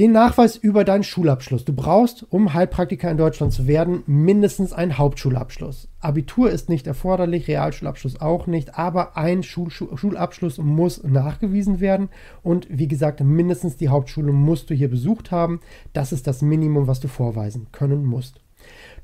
Den 0.00 0.12
Nachweis 0.12 0.56
über 0.56 0.84
deinen 0.84 1.02
Schulabschluss. 1.02 1.66
Du 1.66 1.74
brauchst, 1.74 2.24
um 2.32 2.54
Heilpraktiker 2.54 3.10
in 3.10 3.18
Deutschland 3.18 3.52
zu 3.52 3.66
werden, 3.66 4.02
mindestens 4.06 4.72
einen 4.72 4.96
Hauptschulabschluss. 4.96 5.88
Abitur 6.00 6.50
ist 6.50 6.70
nicht 6.70 6.86
erforderlich, 6.86 7.48
Realschulabschluss 7.48 8.18
auch 8.18 8.46
nicht, 8.46 8.78
aber 8.78 9.18
ein 9.18 9.42
Schul 9.42 9.70
Schulabschluss 9.70 10.56
muss 10.56 11.04
nachgewiesen 11.04 11.80
werden 11.80 12.08
und 12.42 12.66
wie 12.70 12.88
gesagt, 12.88 13.20
mindestens 13.20 13.76
die 13.76 13.90
Hauptschule 13.90 14.32
musst 14.32 14.70
du 14.70 14.74
hier 14.74 14.88
besucht 14.88 15.32
haben. 15.32 15.60
Das 15.92 16.12
ist 16.12 16.26
das 16.26 16.40
Minimum, 16.40 16.86
was 16.86 17.00
du 17.00 17.08
vorweisen 17.08 17.66
können 17.70 18.06
musst. 18.06 18.40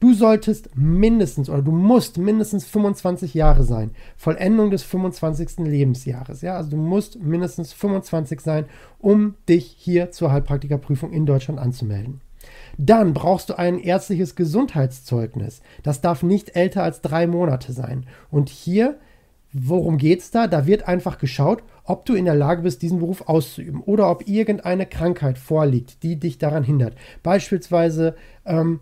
Du 0.00 0.12
solltest 0.12 0.76
mindestens 0.76 1.48
oder 1.48 1.62
du 1.62 1.72
musst 1.72 2.18
mindestens 2.18 2.66
25 2.66 3.34
Jahre 3.34 3.64
sein. 3.64 3.92
Vollendung 4.16 4.70
des 4.70 4.82
25. 4.82 5.58
Lebensjahres. 5.66 6.42
Ja, 6.42 6.56
also 6.56 6.70
du 6.70 6.76
musst 6.76 7.20
mindestens 7.22 7.72
25 7.72 8.40
sein, 8.40 8.66
um 8.98 9.34
dich 9.48 9.74
hier 9.78 10.10
zur 10.10 10.32
Heilpraktikerprüfung 10.32 11.12
in 11.12 11.26
Deutschland 11.26 11.58
anzumelden. 11.58 12.20
Dann 12.78 13.14
brauchst 13.14 13.50
du 13.50 13.58
ein 13.58 13.78
ärztliches 13.78 14.36
Gesundheitszeugnis. 14.36 15.62
Das 15.82 16.00
darf 16.00 16.22
nicht 16.22 16.56
älter 16.56 16.82
als 16.82 17.00
drei 17.00 17.26
Monate 17.26 17.72
sein. 17.72 18.06
Und 18.30 18.48
hier, 18.48 18.98
worum 19.52 19.98
geht 19.98 20.20
es 20.20 20.30
da? 20.30 20.46
Da 20.46 20.66
wird 20.66 20.86
einfach 20.86 21.18
geschaut, 21.18 21.62
ob 21.84 22.04
du 22.04 22.14
in 22.14 22.24
der 22.24 22.34
Lage 22.34 22.62
bist, 22.62 22.82
diesen 22.82 22.98
Beruf 22.98 23.28
auszuüben 23.28 23.80
oder 23.80 24.10
ob 24.10 24.28
irgendeine 24.28 24.86
Krankheit 24.86 25.38
vorliegt, 25.38 26.02
die 26.02 26.16
dich 26.16 26.38
daran 26.38 26.64
hindert. 26.64 26.96
Beispielsweise 27.22 28.14
ähm, 28.44 28.80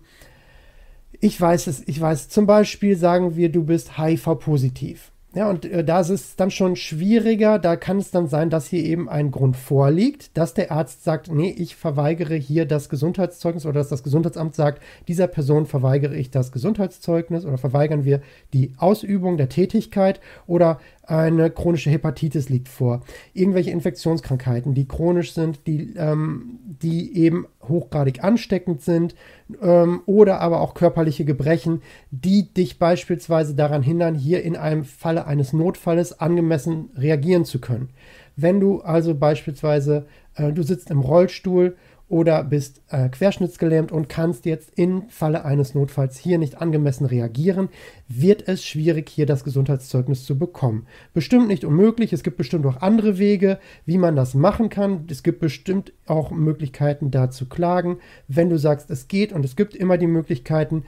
ich 1.25 1.41
weiß 1.41 1.69
es, 1.69 1.83
ich 1.89 1.99
weiß, 1.99 2.29
zum 2.29 2.45
Beispiel 2.45 2.99
sagen 2.99 3.35
wir, 3.35 3.51
du 3.51 3.65
bist 3.65 3.97
HIV-positiv. 3.97 5.11
Ja, 5.35 5.49
und 5.49 5.65
äh, 5.65 5.83
da 5.83 6.01
ist 6.01 6.11
es 6.11 6.37
dann 6.37 6.51
schon 6.51 6.77
schwieriger. 6.77 7.59
Da 7.59 7.77
kann 7.77 7.97
es 7.97 8.11
dann 8.11 8.29
sein, 8.29 8.51
dass 8.51 8.67
hier 8.67 8.85
eben 8.85 9.09
ein 9.09 9.31
Grund 9.31 9.57
vorliegt, 9.57 10.37
dass 10.37 10.53
der 10.53 10.71
Arzt 10.71 11.03
sagt, 11.03 11.33
nee, 11.33 11.49
ich 11.51 11.77
verweigere 11.77 12.35
hier 12.35 12.67
das 12.67 12.91
Gesundheitszeugnis 12.91 13.65
oder 13.65 13.81
dass 13.81 13.89
das 13.89 14.03
Gesundheitsamt 14.03 14.55
sagt, 14.55 14.83
dieser 15.09 15.27
Person 15.27 15.65
verweigere 15.65 16.15
ich 16.15 16.31
das 16.31 16.53
Gesundheitszeugnis 16.53 17.47
oder 17.47 17.57
verweigern 17.57 18.05
wir 18.05 18.21
die 18.53 18.75
Ausübung 18.77 19.39
der 19.39 19.49
Tätigkeit 19.49 20.21
oder 20.47 20.79
eine 21.07 21.51
chronische 21.51 21.91
Hepatitis 21.91 22.49
liegt 22.49 22.69
vor. 22.69 23.03
Irgendwelche 23.33 23.71
Infektionskrankheiten, 23.71 24.75
die 24.75 24.89
chronisch 24.89 25.33
sind, 25.33 25.67
die, 25.67 25.95
ähm, 25.97 26.59
die 26.65 27.17
eben 27.17 27.47
hochgradig 27.69 28.23
ansteckend 28.23 28.83
sind 28.83 29.15
ähm, 29.61 30.03
oder 30.07 30.41
aber 30.41 30.61
auch 30.61 30.75
körperliche 30.75 31.25
Gebrechen, 31.25 31.83
die 32.11 32.53
dich 32.53 32.79
beispielsweise 32.79 33.55
daran 33.55 33.83
hindern, 33.83 34.15
hier 34.15 34.43
in 34.43 34.57
einem 34.57 34.85
Falle 34.85 35.27
eines 35.27 35.53
Notfalles 35.53 36.21
angemessen 36.21 36.91
reagieren 36.97 37.45
zu 37.45 37.61
können. 37.61 37.91
Wenn 38.37 38.61
du 38.61 38.81
also 38.81 39.15
beispielsweise, 39.15 40.07
äh, 40.35 40.53
du 40.53 40.63
sitzt 40.63 40.91
im 40.91 41.01
Rollstuhl 41.01 41.77
oder 42.15 42.45
bist 42.45 42.81
äh, 42.91 43.09
querschnittsgelähmt 43.09 43.91
und 43.91 44.09
kannst 44.09 44.47
jetzt 44.47 44.79
im 44.79 45.09
Falle 45.09 45.45
eines 45.45 45.75
Notfalls 45.75 46.17
hier 46.17 46.39
nicht 46.39 46.63
angemessen 46.63 47.07
reagieren, 47.07 47.71
wird 48.07 48.47
es 48.47 48.65
schwierig, 48.65 49.09
hier 49.09 49.27
das 49.27 49.43
Gesundheitszeugnis 49.43 50.25
zu 50.25 50.39
bekommen. 50.39 50.87
Bestimmt 51.13 51.49
nicht 51.49 51.65
unmöglich, 51.65 52.13
es 52.13 52.23
gibt 52.23 52.37
bestimmt 52.37 52.67
auch 52.67 52.83
andere 52.83 53.19
Wege, 53.19 53.59
wie 53.85 53.99
man 53.99 54.15
das 54.15 54.35
machen 54.35 54.69
kann. 54.69 55.09
Es 55.11 55.25
gibt 55.25 55.41
bestimmt 55.41 55.93
auch 56.07 56.31
Möglichkeiten, 56.31 57.11
da 57.11 57.31
zu 57.31 57.47
klagen. 57.47 57.99
Wenn 58.29 58.49
du 58.49 58.61
sagst, 58.61 58.93
es 58.93 59.09
geht 59.09 59.33
und 59.33 59.45
es 59.45 59.57
gibt 59.57 59.75
immer 59.75 59.99
die 59.99 60.07
Möglichkeiten, 60.07 60.85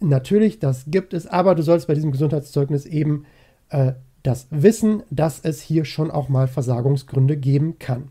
natürlich, 0.00 0.58
das 0.58 0.84
gibt 0.88 1.14
es, 1.14 1.26
aber 1.26 1.54
du 1.54 1.62
sollst 1.62 1.86
bei 1.86 1.94
diesem 1.94 2.12
Gesundheitszeugnis 2.12 2.84
eben 2.84 3.24
äh, 3.70 3.92
das 4.22 4.48
wissen, 4.50 5.04
dass 5.08 5.40
es 5.40 5.62
hier 5.62 5.86
schon 5.86 6.10
auch 6.10 6.28
mal 6.28 6.48
Versagungsgründe 6.48 7.38
geben 7.38 7.78
kann. 7.78 8.10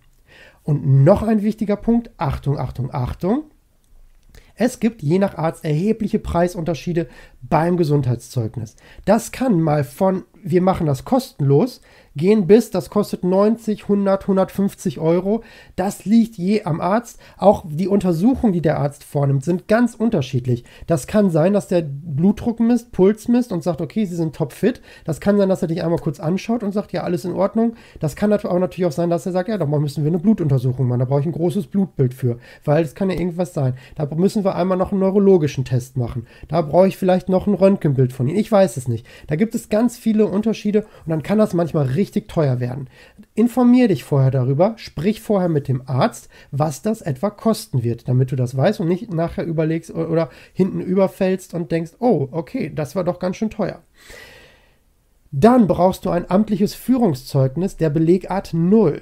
Und 0.66 1.04
noch 1.06 1.24
ein 1.24 1.44
wichtiger 1.44 1.78
Punkt, 1.78 2.10
Achtung, 2.18 2.58
Achtung, 2.60 2.94
Achtung. 2.94 3.44
Es 4.56 4.80
gibt 4.80 5.02
je 5.02 5.20
nach 5.20 5.38
Arzt 5.38 5.64
erhebliche 5.64 6.18
Preisunterschiede 6.18 7.08
beim 7.42 7.78
Gesundheitszeugnis. 7.78 8.76
Das 9.06 9.32
kann 9.32 9.62
mal 9.62 9.84
von 9.84 10.24
wir 10.46 10.62
machen 10.62 10.86
das 10.86 11.06
kostenlos 11.06 11.82
gehen 12.16 12.48
bis, 12.48 12.72
das 12.72 12.90
kostet 12.90 13.24
90, 13.24 13.84
100, 13.84 14.24
150 14.24 15.00
Euro. 15.00 15.44
Das 15.76 16.06
liegt 16.06 16.38
je 16.38 16.64
am 16.64 16.80
Arzt. 16.80 17.20
Auch 17.38 17.66
die 17.68 17.88
Untersuchungen, 17.88 18.54
die 18.54 18.62
der 18.62 18.80
Arzt 18.80 19.04
vornimmt, 19.04 19.44
sind 19.44 19.68
ganz 19.68 19.96
unterschiedlich. 19.96 20.64
Das 20.88 21.08
kann 21.08 21.30
sein, 21.30 21.54
dass 21.54 21.68
der 21.68 21.82
Blutdruck 21.82 22.60
misst, 22.60 22.92
Puls 22.92 23.28
misst 23.28 23.52
und 23.52 23.64
sagt, 23.64 23.82
okay, 23.82 24.06
Sie 24.06 24.16
sind 24.16 24.36
topfit. 24.36 24.82
Das 25.04 25.20
kann 25.20 25.38
sein, 25.38 25.50
dass 25.50 25.62
er 25.62 25.68
dich 25.68 25.84
einmal 25.84 26.00
kurz 26.00 26.20
anschaut 26.20 26.64
und 26.64 26.72
sagt, 26.72 26.94
ja, 26.94 27.04
alles 27.04 27.26
in 27.26 27.34
Ordnung. 27.34 27.76
Das 28.00 28.16
kann 28.16 28.32
aber 28.32 28.60
natürlich 28.60 28.86
auch 28.86 28.92
sein, 28.92 29.10
dass 29.10 29.26
er 29.26 29.32
sagt, 29.34 29.50
ja, 29.50 29.58
da 29.58 29.66
müssen 29.66 30.04
wir 30.04 30.10
eine 30.10 30.20
Blutuntersuchung 30.20 30.88
machen. 30.88 31.00
Da 31.00 31.06
brauche 31.06 31.22
ich 31.22 31.26
ein 31.26 31.32
großes 31.34 31.68
Blutbild 31.68 32.14
für, 32.14 32.38
weil 32.64 32.84
es 32.84 32.96
kann 32.96 33.10
ja 33.10 33.18
irgendwas 33.18 33.54
sein. 33.54 33.74
Da 33.96 34.08
müssen 34.16 34.44
wir 34.44 34.56
einmal 34.56 34.78
noch 34.78 34.92
einen 34.92 35.02
neurologischen 35.02 35.66
Test 35.66 35.98
machen. 35.98 36.28
Da 36.48 36.62
brauche 36.62 36.88
ich 36.88 36.98
vielleicht 36.98 37.28
noch 37.28 37.48
ein 37.48 37.54
Röntgenbild 37.54 38.14
von 38.14 38.28
Ihnen. 38.28 38.38
Ich 38.38 38.52
weiß 38.52 38.78
es 38.78 38.88
nicht. 38.88 39.06
Da 39.28 39.36
gibt 39.36 39.54
es 39.54 39.70
ganz 39.70 39.98
viele 39.98 40.28
Unterschiede 40.28 40.82
und 41.06 41.10
dann 41.10 41.24
kann 41.24 41.38
das 41.38 41.54
manchmal 41.54 41.86
richtig 41.86 42.05
richtig 42.06 42.28
teuer 42.28 42.60
werden. 42.60 42.88
Informier 43.34 43.88
dich 43.88 44.04
vorher 44.04 44.30
darüber, 44.30 44.76
sprich 44.78 45.22
vorher 45.22 45.50
mit 45.50 45.68
dem 45.68 45.82
Arzt, 45.88 46.30
was 46.52 46.84
das 46.84 47.02
etwa 47.02 47.32
kosten 47.32 47.82
wird, 47.82 48.08
damit 48.08 48.32
du 48.32 48.36
das 48.36 48.56
weißt 48.56 48.80
und 48.80 48.88
nicht 48.88 49.12
nachher 49.12 49.44
überlegst 49.44 49.90
oder 49.90 50.30
hinten 50.54 50.82
überfällst 50.82 51.56
und 51.56 51.72
denkst, 51.72 51.94
oh, 52.00 52.28
okay, 52.32 52.72
das 52.74 52.96
war 52.96 53.04
doch 53.04 53.18
ganz 53.18 53.38
schön 53.38 53.50
teuer. 53.50 53.82
Dann 55.32 55.68
brauchst 55.68 56.06
du 56.06 56.12
ein 56.12 56.30
amtliches 56.30 56.76
Führungszeugnis 56.76 57.76
der 57.76 57.90
Belegart 57.90 58.54
0 58.54 59.02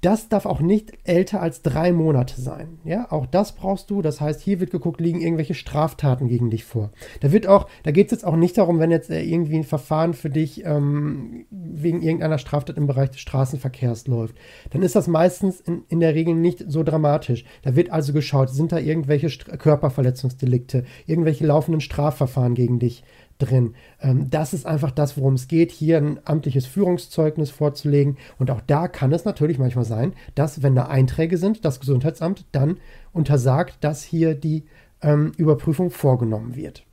das 0.00 0.28
darf 0.28 0.46
auch 0.46 0.60
nicht 0.60 0.92
älter 1.04 1.40
als 1.40 1.62
drei 1.62 1.92
Monate 1.92 2.40
sein. 2.40 2.78
Ja, 2.84 3.10
auch 3.10 3.26
das 3.26 3.52
brauchst 3.52 3.90
du. 3.90 4.00
Das 4.00 4.20
heißt, 4.20 4.40
hier 4.40 4.60
wird 4.60 4.70
geguckt, 4.70 5.00
liegen 5.00 5.20
irgendwelche 5.20 5.54
Straftaten 5.54 6.28
gegen 6.28 6.50
dich 6.50 6.64
vor. 6.64 6.90
Da 7.20 7.32
wird 7.32 7.48
auch, 7.48 7.66
da 7.82 7.90
geht 7.90 8.06
es 8.06 8.12
jetzt 8.12 8.24
auch 8.24 8.36
nicht 8.36 8.56
darum, 8.58 8.78
wenn 8.78 8.92
jetzt 8.92 9.10
äh, 9.10 9.22
irgendwie 9.22 9.56
ein 9.56 9.64
Verfahren 9.64 10.14
für 10.14 10.30
dich 10.30 10.64
ähm, 10.64 11.46
wegen 11.50 12.00
irgendeiner 12.00 12.38
Straftat 12.38 12.76
im 12.76 12.86
Bereich 12.86 13.10
des 13.10 13.20
Straßenverkehrs 13.20 14.06
läuft. 14.06 14.36
Dann 14.70 14.82
ist 14.82 14.94
das 14.94 15.08
meistens 15.08 15.60
in, 15.60 15.82
in 15.88 15.98
der 15.98 16.14
Regel 16.14 16.34
nicht 16.34 16.64
so 16.68 16.84
dramatisch. 16.84 17.44
Da 17.62 17.74
wird 17.74 17.90
also 17.90 18.12
geschaut, 18.12 18.50
sind 18.50 18.70
da 18.70 18.78
irgendwelche 18.78 19.28
St 19.28 19.58
Körperverletzungsdelikte, 19.58 20.84
irgendwelche 21.06 21.46
laufenden 21.46 21.80
Strafverfahren 21.80 22.54
gegen 22.54 22.78
dich 22.78 23.02
drin. 23.38 23.74
Ähm, 24.00 24.30
das 24.30 24.52
ist 24.52 24.66
einfach 24.66 24.90
das, 24.90 25.16
worum 25.16 25.34
es 25.34 25.48
geht, 25.48 25.70
hier 25.70 25.98
ein 25.98 26.20
amtliches 26.24 26.66
Führungszeugnis 26.66 27.50
vorzulegen. 27.50 28.16
Und 28.38 28.50
auch 28.50 28.60
da 28.66 28.88
kann 28.88 29.12
es 29.12 29.24
natürlich 29.24 29.58
manchmal 29.58 29.84
sein, 29.84 30.12
dass, 30.34 30.62
wenn 30.62 30.74
da 30.74 30.86
Einträge 30.86 31.38
sind, 31.38 31.64
das 31.64 31.80
Gesundheitsamt 31.80 32.44
dann 32.52 32.78
untersagt, 33.12 33.78
dass 33.80 34.02
hier 34.02 34.34
die 34.34 34.64
ähm, 35.02 35.32
Überprüfung 35.36 35.90
vorgenommen 35.90 36.56
wird. 36.56 36.84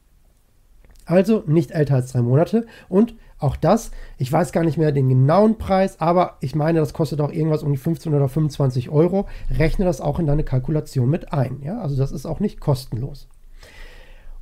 Also 1.05 1.43
nicht 1.45 1.71
älter 1.71 1.95
als 1.95 2.11
drei 2.11 2.21
Monate 2.21 2.65
und 2.89 3.15
auch 3.37 3.57
das, 3.57 3.91
ich 4.17 4.31
weiß 4.31 4.51
gar 4.53 4.63
nicht 4.63 4.77
mehr 4.77 4.91
den 4.91 5.09
genauen 5.09 5.57
Preis, 5.57 5.99
aber 5.99 6.37
ich 6.39 6.55
meine, 6.55 6.79
das 6.79 6.93
kostet 6.93 7.21
auch 7.21 7.31
irgendwas 7.31 7.63
um 7.63 7.71
die 7.71 7.77
15 7.77 8.13
oder 8.13 8.29
25 8.29 8.89
Euro. 8.89 9.27
Rechne 9.51 9.85
das 9.85 10.01
auch 10.01 10.19
in 10.19 10.25
deine 10.25 10.43
Kalkulation 10.43 11.09
mit 11.09 11.33
ein. 11.33 11.61
Ja? 11.61 11.79
Also 11.79 11.95
das 11.95 12.11
ist 12.11 12.25
auch 12.25 12.39
nicht 12.39 12.59
kostenlos. 12.59 13.27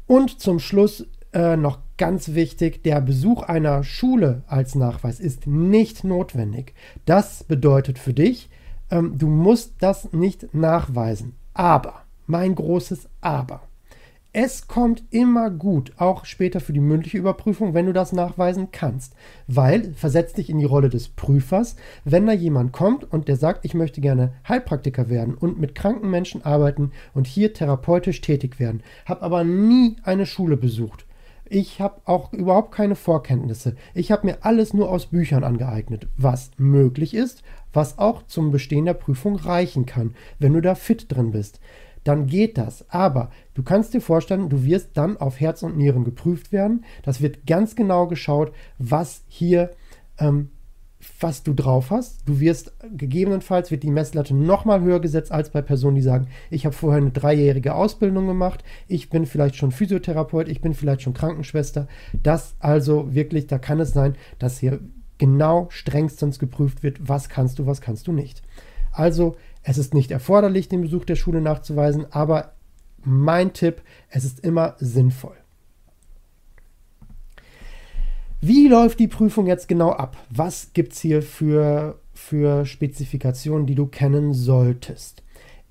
Und 0.05 0.39
zum 0.39 0.59
Schluss 0.59 1.07
äh, 1.33 1.57
noch 1.57 1.79
ganz 1.97 2.33
wichtig, 2.33 2.83
der 2.83 3.01
Besuch 3.01 3.43
einer 3.43 3.83
Schule 3.83 4.43
als 4.47 4.75
Nachweis 4.75 5.19
ist 5.19 5.47
nicht 5.47 6.03
notwendig. 6.03 6.73
Das 7.05 7.43
bedeutet 7.43 7.99
für 7.99 8.13
dich, 8.13 8.49
ähm, 8.89 9.17
du 9.17 9.27
musst 9.27 9.75
das 9.79 10.11
nicht 10.13 10.53
nachweisen. 10.53 11.35
Aber, 11.53 12.01
mein 12.25 12.55
großes 12.55 13.07
Aber. 13.21 13.61
Es 14.35 14.67
kommt 14.67 15.03
immer 15.11 15.51
gut, 15.51 15.93
auch 15.97 16.25
später 16.25 16.59
für 16.59 16.73
die 16.73 16.79
mündliche 16.79 17.19
Überprüfung, 17.19 17.75
wenn 17.75 17.85
du 17.85 17.93
das 17.93 18.13
nachweisen 18.13 18.69
kannst. 18.71 19.13
Weil, 19.45 19.93
versetz 19.93 20.33
dich 20.33 20.49
in 20.49 20.57
die 20.57 20.65
Rolle 20.65 20.89
des 20.89 21.09
Prüfers, 21.09 21.75
wenn 22.03 22.25
da 22.25 22.33
jemand 22.33 22.73
kommt 22.73 23.03
und 23.03 23.27
der 23.27 23.35
sagt, 23.35 23.63
ich 23.63 23.75
möchte 23.75 24.01
gerne 24.01 24.33
Heilpraktiker 24.49 25.07
werden 25.07 25.35
und 25.35 25.59
mit 25.59 25.75
kranken 25.75 26.09
Menschen 26.09 26.43
arbeiten 26.43 26.91
und 27.13 27.27
hier 27.27 27.53
therapeutisch 27.53 28.21
tätig 28.21 28.59
werden, 28.59 28.81
habe 29.05 29.21
aber 29.21 29.43
nie 29.43 29.97
eine 30.01 30.25
Schule 30.25 30.57
besucht 30.57 31.05
ich 31.45 31.81
habe 31.81 32.01
auch 32.05 32.33
überhaupt 32.33 32.71
keine 32.71 32.95
Vorkenntnisse. 32.95 33.75
Ich 33.93 34.11
habe 34.11 34.27
mir 34.27 34.37
alles 34.41 34.73
nur 34.73 34.89
aus 34.89 35.07
Büchern 35.07 35.43
angeeignet, 35.43 36.07
was 36.17 36.51
möglich 36.57 37.13
ist, 37.13 37.43
was 37.71 37.97
auch 37.97 38.23
zum 38.23 38.51
Bestehen 38.51 38.85
der 38.85 38.93
Prüfung 38.93 39.35
reichen 39.35 39.85
kann, 39.85 40.15
wenn 40.39 40.53
du 40.53 40.61
da 40.61 40.75
fit 40.75 41.11
drin 41.11 41.31
bist. 41.31 41.59
Dann 42.03 42.27
geht 42.27 42.57
das. 42.57 42.89
Aber 42.89 43.29
du 43.53 43.63
kannst 43.63 43.93
dir 43.93 44.01
vorstellen, 44.01 44.49
du 44.49 44.63
wirst 44.63 44.91
dann 44.95 45.17
auf 45.17 45.39
Herz 45.39 45.63
und 45.63 45.77
Nieren 45.77 46.03
geprüft 46.03 46.51
werden. 46.51 46.85
Das 47.03 47.21
wird 47.21 47.45
ganz 47.45 47.75
genau 47.75 48.07
geschaut, 48.07 48.53
was 48.77 49.23
hier 49.27 49.71
ähm, 50.19 50.49
was 51.19 51.43
du 51.43 51.53
drauf 51.53 51.91
hast. 51.91 52.27
Du 52.27 52.39
wirst 52.39 52.73
gegebenenfalls 52.95 53.71
wird 53.71 53.83
die 53.83 53.91
Messlatte 53.91 54.33
noch 54.33 54.65
mal 54.65 54.81
höher 54.81 54.99
gesetzt 54.99 55.31
als 55.31 55.49
bei 55.49 55.61
Personen, 55.61 55.95
die 55.95 56.01
sagen, 56.01 56.27
ich 56.49 56.65
habe 56.65 56.75
vorher 56.75 57.01
eine 57.01 57.11
dreijährige 57.11 57.75
Ausbildung 57.75 58.27
gemacht, 58.27 58.63
ich 58.87 59.09
bin 59.09 59.25
vielleicht 59.25 59.55
schon 59.55 59.71
Physiotherapeut, 59.71 60.47
ich 60.47 60.61
bin 60.61 60.73
vielleicht 60.73 61.01
schon 61.01 61.13
Krankenschwester. 61.13 61.87
Das 62.21 62.55
also 62.59 63.13
wirklich, 63.13 63.47
da 63.47 63.57
kann 63.57 63.79
es 63.79 63.93
sein, 63.93 64.15
dass 64.39 64.59
hier 64.59 64.79
genau 65.17 65.67
strengstens 65.69 66.39
geprüft 66.39 66.83
wird, 66.83 67.07
was 67.07 67.29
kannst 67.29 67.59
du, 67.59 67.65
was 67.65 67.81
kannst 67.81 68.07
du 68.07 68.11
nicht. 68.11 68.41
Also, 68.91 69.35
es 69.63 69.77
ist 69.77 69.93
nicht 69.93 70.11
erforderlich, 70.11 70.69
den 70.69 70.81
Besuch 70.81 71.05
der 71.05 71.15
Schule 71.15 71.41
nachzuweisen, 71.41 72.05
aber 72.11 72.53
mein 73.03 73.53
Tipp, 73.53 73.81
es 74.09 74.25
ist 74.25 74.39
immer 74.41 74.75
sinnvoll. 74.79 75.35
Wie 78.45 78.67
läuft 78.67 78.99
die 78.99 79.07
Prüfung 79.07 79.47
jetzt 79.47 79.69
genau 79.69 79.91
ab? 79.91 80.17
Was 80.29 80.73
gibt 80.73 80.91
es 80.91 80.99
hier 80.99 81.21
für, 81.21 81.97
für 82.13 82.65
Spezifikationen, 82.65 83.65
die 83.65 83.73
du 83.73 83.85
kennen 83.85 84.33
solltest? 84.33 85.23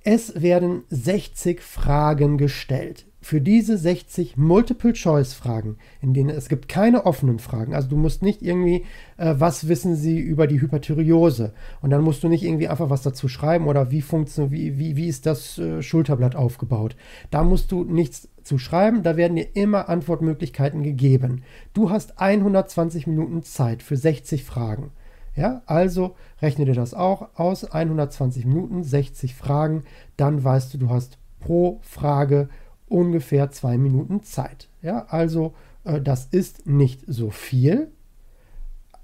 Es 0.04 0.40
werden 0.40 0.84
60 0.88 1.60
Fragen 1.60 2.38
gestellt 2.38 3.04
für 3.22 3.40
diese 3.40 3.78
60 3.78 4.36
Multiple-Choice-Fragen, 4.36 5.76
in 6.00 6.12
denen 6.12 6.30
es 6.30 6.48
gibt 6.48 6.68
keine 6.68 7.06
offenen 7.06 7.38
Fragen. 7.38 7.74
Also 7.74 7.88
du 7.88 7.96
musst 7.96 8.22
nicht 8.22 8.42
irgendwie, 8.42 8.84
äh, 9.16 9.34
was 9.38 9.68
wissen 9.68 9.94
Sie 9.94 10.18
über 10.18 10.48
die 10.48 10.60
Hyperthyreose? 10.60 11.54
Und 11.80 11.90
dann 11.90 12.02
musst 12.02 12.24
du 12.24 12.28
nicht 12.28 12.42
irgendwie 12.42 12.68
einfach 12.68 12.90
was 12.90 13.02
dazu 13.02 13.28
schreiben 13.28 13.68
oder 13.68 13.92
wie 13.92 14.02
funktioniert, 14.02 14.52
wie, 14.52 14.78
wie, 14.78 14.96
wie 14.96 15.06
ist 15.06 15.24
das 15.24 15.56
äh, 15.58 15.82
Schulterblatt 15.82 16.34
aufgebaut? 16.34 16.96
Da 17.30 17.44
musst 17.44 17.70
du 17.70 17.84
nichts 17.84 18.28
zu 18.42 18.58
schreiben, 18.58 19.04
da 19.04 19.16
werden 19.16 19.36
dir 19.36 19.54
immer 19.54 19.88
Antwortmöglichkeiten 19.88 20.82
gegeben. 20.82 21.44
Du 21.74 21.90
hast 21.90 22.20
120 22.20 23.06
Minuten 23.06 23.44
Zeit 23.44 23.84
für 23.84 23.96
60 23.96 24.42
Fragen. 24.42 24.90
Ja, 25.36 25.62
also 25.66 26.16
rechne 26.42 26.64
dir 26.66 26.74
das 26.74 26.92
auch 26.92 27.30
aus, 27.36 27.64
120 27.64 28.44
Minuten, 28.44 28.82
60 28.82 29.34
Fragen, 29.34 29.84
dann 30.16 30.42
weißt 30.42 30.74
du, 30.74 30.78
du 30.78 30.90
hast 30.90 31.18
pro 31.40 31.78
Frage 31.82 32.48
ungefähr 32.92 33.50
zwei 33.50 33.78
Minuten 33.78 34.22
Zeit. 34.22 34.68
Ja, 34.82 35.06
also 35.08 35.54
äh, 35.84 36.00
das 36.00 36.26
ist 36.26 36.66
nicht 36.66 37.02
so 37.06 37.30
viel. 37.30 37.90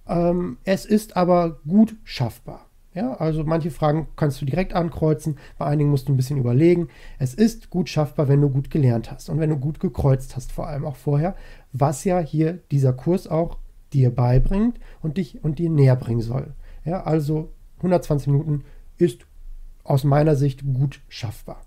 Ähm, 0.07 0.59
es 0.65 0.85
ist 0.85 1.17
aber 1.17 1.61
gut 1.67 1.97
schaffbar. 2.05 2.67
Ja, 2.95 3.15
also 3.15 3.45
manche 3.45 3.71
Fragen 3.71 4.09
kannst 4.17 4.41
du 4.41 4.47
direkt 4.47 4.73
ankreuzen, 4.75 5.39
bei 5.57 5.67
einigen 5.67 5.91
musst 5.91 6.09
du 6.09 6.13
ein 6.13 6.17
bisschen 6.17 6.39
überlegen. 6.39 6.89
Es 7.19 7.35
ist 7.35 7.71
gut 7.71 7.89
schaffbar, 7.89 8.29
wenn 8.29 8.41
du 8.41 8.49
gut 8.49 8.71
gelernt 8.71 9.11
hast 9.11 9.29
und 9.29 9.39
wenn 9.39 9.51
du 9.51 9.57
gut 9.57 9.79
gekreuzt 9.79 10.35
hast, 10.35 10.51
vor 10.51 10.67
allem 10.67 10.85
auch 10.85 10.97
vorher, 10.97 11.37
was 11.73 12.05
ja 12.05 12.19
hier 12.19 12.55
dieser 12.71 12.93
Kurs 12.93 13.29
auch 13.29 13.59
dir 13.93 14.15
beibringt 14.15 14.81
und 15.01 15.17
dich 15.17 15.45
und 15.45 15.59
dir 15.59 15.71
näher 15.71 15.97
bringen 15.97 16.23
soll. 16.23 16.55
Ja, 16.85 17.05
also 17.05 17.53
120 17.79 18.29
Minuten 18.29 18.65
ist 18.97 19.27
aus 19.85 20.05
meiner 20.05 20.35
Sicht 20.35 20.65
gut 20.65 21.01
schaffbar. 21.09 21.61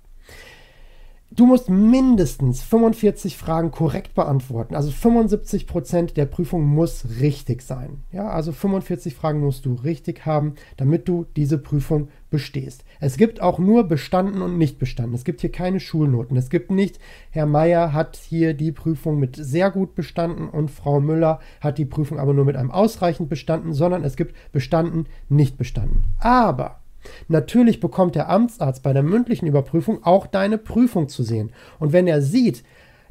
Du 1.34 1.46
musst 1.46 1.70
mindestens 1.70 2.62
45 2.62 3.38
Fragen 3.38 3.72
korrekt 3.72 4.16
beantworten. 4.16 4.76
Also 4.76 4.92
75 4.92 5.66
Prozent 5.66 6.18
der 6.18 6.26
Prüfung 6.26 6.66
muss 6.66 7.06
richtig 7.22 7.62
sein. 7.62 8.04
Ja, 8.12 8.28
also 8.28 8.52
45 8.52 9.16
Fragen 9.16 9.40
musst 9.40 9.66
du 9.66 9.76
richtig 9.76 10.26
haben, 10.26 10.56
damit 10.76 11.08
du 11.08 11.26
diese 11.38 11.58
Prüfung 11.58 12.10
bestehst. 12.30 12.84
Es 13.00 13.16
gibt 13.16 13.42
auch 13.42 13.60
nur 13.60 13.86
bestanden 13.86 14.42
und 14.42 14.58
nicht 14.58 14.78
bestanden. 14.78 15.16
Es 15.16 15.24
gibt 15.24 15.40
hier 15.40 15.54
keine 15.54 15.80
Schulnoten. 15.80 16.36
Es 16.36 16.50
gibt 16.50 16.70
nicht, 16.70 17.00
Herr 17.30 17.46
Meier 17.46 17.94
hat 17.94 18.18
hier 18.18 18.54
die 18.54 18.74
Prüfung 18.74 19.18
mit 19.18 19.38
sehr 19.38 19.72
gut 19.72 19.96
bestanden 19.96 20.50
und 20.50 20.70
Frau 20.70 21.00
Müller 21.00 21.40
hat 21.62 21.78
die 21.78 21.86
Prüfung 21.86 22.20
aber 22.20 22.34
nur 22.34 22.44
mit 22.44 22.58
einem 22.58 22.72
ausreichend 22.72 23.30
bestanden, 23.30 23.74
sondern 23.74 24.04
es 24.04 24.18
gibt 24.18 24.36
bestanden, 24.52 25.06
nicht 25.30 25.58
bestanden. 25.58 26.04
Aber 26.20 26.81
Natürlich 27.27 27.79
bekommt 27.79 28.15
der 28.15 28.29
Amtsarzt 28.29 28.84
bei 28.84 28.93
der 28.93 29.03
mündlichen 29.03 29.48
Überprüfung 29.48 30.03
auch 30.03 30.27
deine 30.27 30.58
Prüfung 30.58 31.10
zu 31.10 31.24
sehen. 31.24 31.51
Und 31.79 31.93
wenn 31.93 32.08
er 32.08 32.22
sieht, 32.22 32.63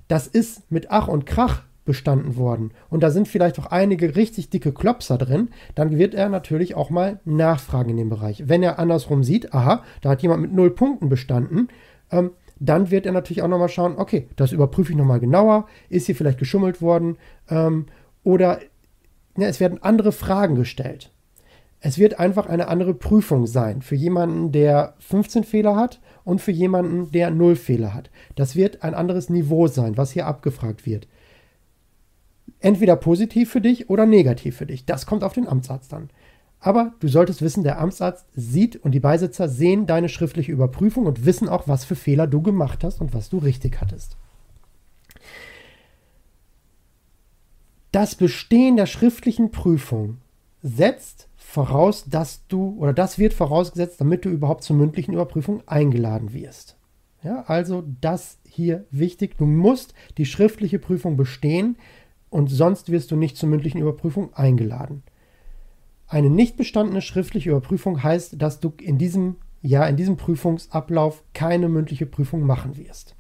das 0.09 0.27
ist 0.27 0.71
mit 0.71 0.91
Ach 0.91 1.09
und 1.09 1.27
Krach 1.27 1.63
bestanden 1.85 2.37
worden 2.37 2.73
und 2.89 3.03
da 3.03 3.11
sind 3.11 3.27
vielleicht 3.27 3.59
auch 3.59 3.67
einige 3.67 4.15
richtig 4.15 4.51
dicke 4.51 4.73
Klopser 4.73 5.19
drin, 5.19 5.49
dann 5.75 5.99
wird 5.99 6.15
er 6.15 6.29
natürlich 6.29 6.75
auch 6.75 6.91
mal 6.91 7.21
nachfragen 7.25 7.91
in 7.91 7.97
dem 7.97 8.11
Bereich. 8.11 8.49
Wenn 8.49 8.63
er 8.63 8.79
andersrum 8.79 9.25
sieht, 9.25 9.55
aha, 9.55 9.83
da 10.03 10.11
hat 10.11 10.23
jemand 10.23 10.43
mit 10.43 10.53
null 10.53 10.71
Punkten 10.71 11.09
bestanden, 11.09 11.69
ähm, 12.11 12.33
dann 12.61 12.91
wird 12.91 13.07
er 13.07 13.13
natürlich 13.13 13.43
auch 13.43 13.49
nochmal 13.49 13.71
schauen, 13.71 13.95
okay, 13.97 14.29
das 14.37 14.53
überprüfe 14.53 14.93
ich 14.93 14.99
nochmal 14.99 15.21
genauer, 15.21 15.67
ist 15.89 16.07
hier 16.07 16.15
vielleicht 16.15 16.39
geschummelt 16.39 16.83
worden 16.83 17.17
ähm, 17.49 17.87
oder 18.23 18.61
ja, 19.37 19.49
es 19.49 19.61
werden 19.61 19.83
andere 19.83 20.13
Fragen 20.13 20.55
gestellt. 20.55 21.11
Es 21.81 21.99
wird 21.99 22.21
einfach 22.21 22.47
eine 22.47 22.69
andere 22.69 22.93
Prüfung 22.93 23.47
sein 23.47 23.81
für 23.81 23.95
jemanden, 23.95 24.53
der 24.53 24.95
15 25.01 25.45
Fehler 25.45 25.77
hat 25.77 26.01
und 26.25 26.41
für 26.41 26.53
jemanden, 26.53 27.11
der 27.11 27.31
0 27.31 27.57
Fehler 27.57 27.95
hat. 27.95 28.11
Das 28.37 28.55
wird 28.55 28.83
ein 28.83 28.95
anderes 28.95 29.31
Niveau 29.31 29.67
sein, 29.67 29.97
was 29.97 30.13
hier 30.13 30.27
abgefragt 30.27 30.85
wird. 30.85 31.09
Entweder 32.59 32.97
positiv 32.97 33.51
für 33.51 33.63
dich 33.63 33.89
oder 33.89 34.05
negativ 34.05 34.59
für 34.59 34.67
dich. 34.67 34.85
Das 34.85 35.07
kommt 35.07 35.25
auf 35.25 35.33
den 35.33 35.49
Amtsarzt 35.49 35.95
an. 35.95 36.11
Aber 36.63 36.93
du 37.01 37.09
solltest 37.09 37.41
wissen, 37.41 37.65
der 37.65 37.81
Amtsarzt 37.81 38.27
sieht 38.35 38.77
und 38.77 38.93
die 38.93 39.01
Beisitzer 39.01 39.49
sehen 39.49 39.87
deine 39.87 40.11
schriftliche 40.11 40.53
Überprüfung 40.53 41.07
und 41.07 41.25
wissen 41.25 41.49
auch, 41.49 41.67
was 41.67 41.87
für 41.87 41.97
Fehler 41.97 42.27
du 42.27 42.43
gemacht 42.43 42.85
hast 42.85 43.01
und 43.01 43.15
was 43.15 43.31
du 43.31 43.39
richtig 43.39 43.81
hattest. 43.81 44.19
Das 47.93 48.15
Bestehen 48.15 48.77
der 48.77 48.85
schriftlichen 48.85 49.51
Prüfung 49.51 50.19
setzt 50.63 51.30
voraus, 51.51 52.05
dass 52.09 52.47
du, 52.47 52.77
oder 52.79 52.93
das 52.93 53.19
wird 53.19 53.35
vorausgesetzt, 53.35 54.01
damit 54.01 54.25
du 54.25 54.29
überhaupt 54.29 54.63
zur 54.63 54.77
mündlichen 54.77 55.13
Überprüfung 55.13 55.67
eingeladen 55.67 56.33
wirst. 56.33 56.77
Ja, 57.25 57.43
also 57.43 57.83
das 58.01 58.39
hier 58.45 58.87
wichtig. 58.91 59.37
Du 59.37 59.47
musst 59.47 59.93
die 60.17 60.27
schriftliche 60.27 60.79
Prüfung 60.79 61.17
bestehen 61.17 61.77
und 62.31 62.49
sonst 62.49 62.91
wirst 62.91 63.11
du 63.11 63.17
nicht 63.17 63.37
zur 63.37 63.49
mündlichen 63.49 63.81
Überprüfung 63.81 64.33
eingeladen. 64.33 65.03
Eine 66.07 66.31
nicht 66.31 66.57
bestandene 66.57 67.03
schriftliche 67.03 67.51
Überprüfung 67.51 68.03
heißt, 68.03 68.41
dass 68.41 68.61
du 68.61 68.73
in 68.81 68.97
diesem 68.97 69.37
Jahr, 69.61 69.89
in 69.89 69.97
diesem 69.97 70.17
Prüfungsablauf 70.17 71.25
keine 71.35 71.69
mündliche 71.69 72.07
Prüfung 72.07 72.43
machen 72.43 72.77
wirst. 72.77 73.17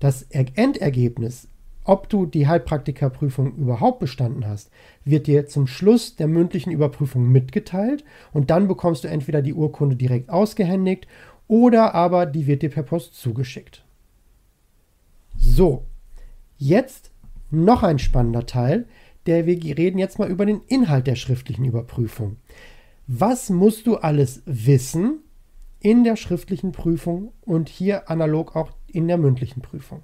Das 0.00 0.22
Endergebnis 0.22 1.48
ob 1.88 2.10
du 2.10 2.26
die 2.26 2.46
Heilpraktikerprüfung 2.46 3.56
überhaupt 3.56 3.98
bestanden 3.98 4.46
hast, 4.46 4.70
wird 5.06 5.26
dir 5.26 5.46
zum 5.46 5.66
Schluss 5.66 6.16
der 6.16 6.28
mündlichen 6.28 6.70
Überprüfung 6.70 7.32
mitgeteilt 7.32 8.04
und 8.34 8.50
dann 8.50 8.68
bekommst 8.68 9.04
du 9.04 9.08
entweder 9.08 9.40
die 9.40 9.54
Urkunde 9.54 9.96
direkt 9.96 10.28
ausgehändigt 10.28 11.06
oder 11.46 11.94
aber 11.94 12.26
die 12.26 12.46
wird 12.46 12.60
dir 12.60 12.68
per 12.68 12.82
Post 12.82 13.14
zugeschickt. 13.14 13.86
So, 15.38 15.84
jetzt 16.58 17.10
noch 17.50 17.82
ein 17.82 17.98
spannender 17.98 18.44
Teil, 18.44 18.86
der 19.24 19.46
wir 19.46 19.56
reden 19.56 19.98
jetzt 19.98 20.18
mal 20.18 20.30
über 20.30 20.44
den 20.44 20.60
Inhalt 20.68 21.06
der 21.06 21.16
schriftlichen 21.16 21.64
Überprüfung. 21.64 22.36
Was 23.06 23.48
musst 23.48 23.86
du 23.86 23.96
alles 23.96 24.42
wissen 24.44 25.20
in 25.80 26.04
der 26.04 26.16
schriftlichen 26.16 26.72
Prüfung 26.72 27.32
und 27.40 27.70
hier 27.70 28.10
analog 28.10 28.56
auch 28.56 28.72
in 28.88 29.08
der 29.08 29.16
mündlichen 29.16 29.62
Prüfung? 29.62 30.02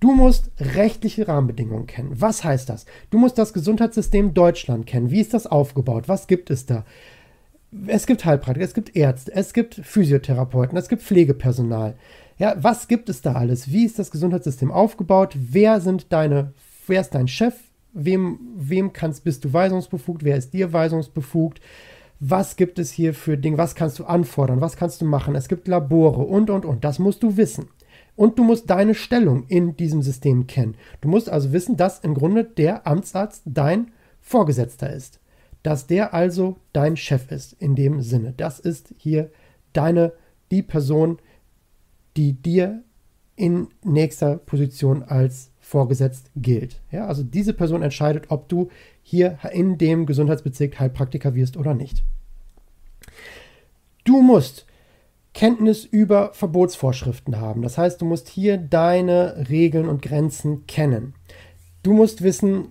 Du 0.00 0.12
musst 0.12 0.50
rechtliche 0.60 1.26
Rahmenbedingungen 1.26 1.86
kennen. 1.86 2.20
Was 2.20 2.44
heißt 2.44 2.68
das? 2.68 2.84
Du 3.10 3.18
musst 3.18 3.38
das 3.38 3.52
Gesundheitssystem 3.52 4.34
Deutschland 4.34 4.86
kennen. 4.86 5.10
Wie 5.10 5.20
ist 5.20 5.32
das 5.32 5.46
aufgebaut? 5.46 6.08
Was 6.08 6.26
gibt 6.26 6.50
es 6.50 6.66
da? 6.66 6.84
Es 7.86 8.06
gibt 8.06 8.24
Heilpraktiker, 8.24 8.64
es 8.64 8.74
gibt 8.74 8.94
Ärzte, 8.94 9.34
es 9.34 9.52
gibt 9.52 9.74
Physiotherapeuten, 9.74 10.78
es 10.78 10.88
gibt 10.88 11.02
Pflegepersonal. 11.02 11.96
Ja, 12.38 12.54
was 12.58 12.88
gibt 12.88 13.08
es 13.08 13.22
da 13.22 13.32
alles? 13.32 13.72
Wie 13.72 13.84
ist 13.84 13.98
das 13.98 14.10
Gesundheitssystem 14.10 14.70
aufgebaut? 14.70 15.34
Wer 15.36 15.80
sind 15.80 16.12
deine, 16.12 16.52
wer 16.86 17.00
ist 17.00 17.14
dein 17.14 17.28
Chef? 17.28 17.54
Wem, 17.92 18.38
wem 18.54 18.92
kannst, 18.92 19.24
bist 19.24 19.44
du 19.44 19.52
weisungsbefugt? 19.52 20.22
Wer 20.22 20.36
ist 20.36 20.52
dir 20.52 20.72
weisungsbefugt? 20.72 21.60
Was 22.20 22.56
gibt 22.56 22.78
es 22.78 22.90
hier 22.90 23.14
für 23.14 23.36
Dinge? 23.36 23.58
Was 23.58 23.74
kannst 23.74 23.98
du 23.98 24.04
anfordern? 24.04 24.60
Was 24.60 24.76
kannst 24.76 25.00
du 25.00 25.06
machen? 25.06 25.34
Es 25.34 25.48
gibt 25.48 25.66
Labore 25.66 26.22
und, 26.22 26.50
und, 26.50 26.64
und. 26.64 26.84
Das 26.84 26.98
musst 26.98 27.22
du 27.22 27.36
wissen. 27.36 27.68
Und 28.16 28.38
du 28.38 28.44
musst 28.44 28.70
deine 28.70 28.94
Stellung 28.94 29.44
in 29.46 29.76
diesem 29.76 30.02
System 30.02 30.46
kennen. 30.46 30.74
Du 31.02 31.08
musst 31.08 31.28
also 31.28 31.52
wissen, 31.52 31.76
dass 31.76 32.00
im 32.00 32.14
Grunde 32.14 32.44
der 32.44 32.86
Amtsarzt 32.86 33.42
dein 33.44 33.92
Vorgesetzter 34.20 34.92
ist. 34.92 35.20
Dass 35.62 35.86
der 35.86 36.14
also 36.14 36.56
dein 36.72 36.96
Chef 36.96 37.30
ist 37.30 37.52
in 37.60 37.74
dem 37.74 38.00
Sinne. 38.00 38.32
Das 38.36 38.58
ist 38.58 38.94
hier 38.96 39.30
deine, 39.72 40.14
die 40.50 40.62
Person, 40.62 41.18
die 42.16 42.32
dir 42.32 42.82
in 43.36 43.68
nächster 43.84 44.38
Position 44.38 45.02
als 45.02 45.50
vorgesetzt 45.60 46.30
gilt. 46.36 46.80
Ja, 46.90 47.06
also 47.06 47.22
diese 47.22 47.52
Person 47.52 47.82
entscheidet, 47.82 48.30
ob 48.30 48.48
du 48.48 48.70
hier 49.02 49.38
in 49.52 49.76
dem 49.76 50.06
Gesundheitsbezirk 50.06 50.80
Heilpraktiker 50.80 51.34
wirst 51.34 51.56
oder 51.56 51.74
nicht. 51.74 52.02
Du 54.04 54.22
musst 54.22 54.66
Kenntnis 55.36 55.84
über 55.84 56.30
Verbotsvorschriften 56.32 57.38
haben. 57.38 57.60
Das 57.60 57.76
heißt, 57.76 58.00
du 58.00 58.06
musst 58.06 58.26
hier 58.26 58.56
deine 58.56 59.46
Regeln 59.50 59.86
und 59.86 60.00
Grenzen 60.00 60.66
kennen. 60.66 61.12
Du 61.82 61.92
musst 61.92 62.22
wissen, 62.22 62.68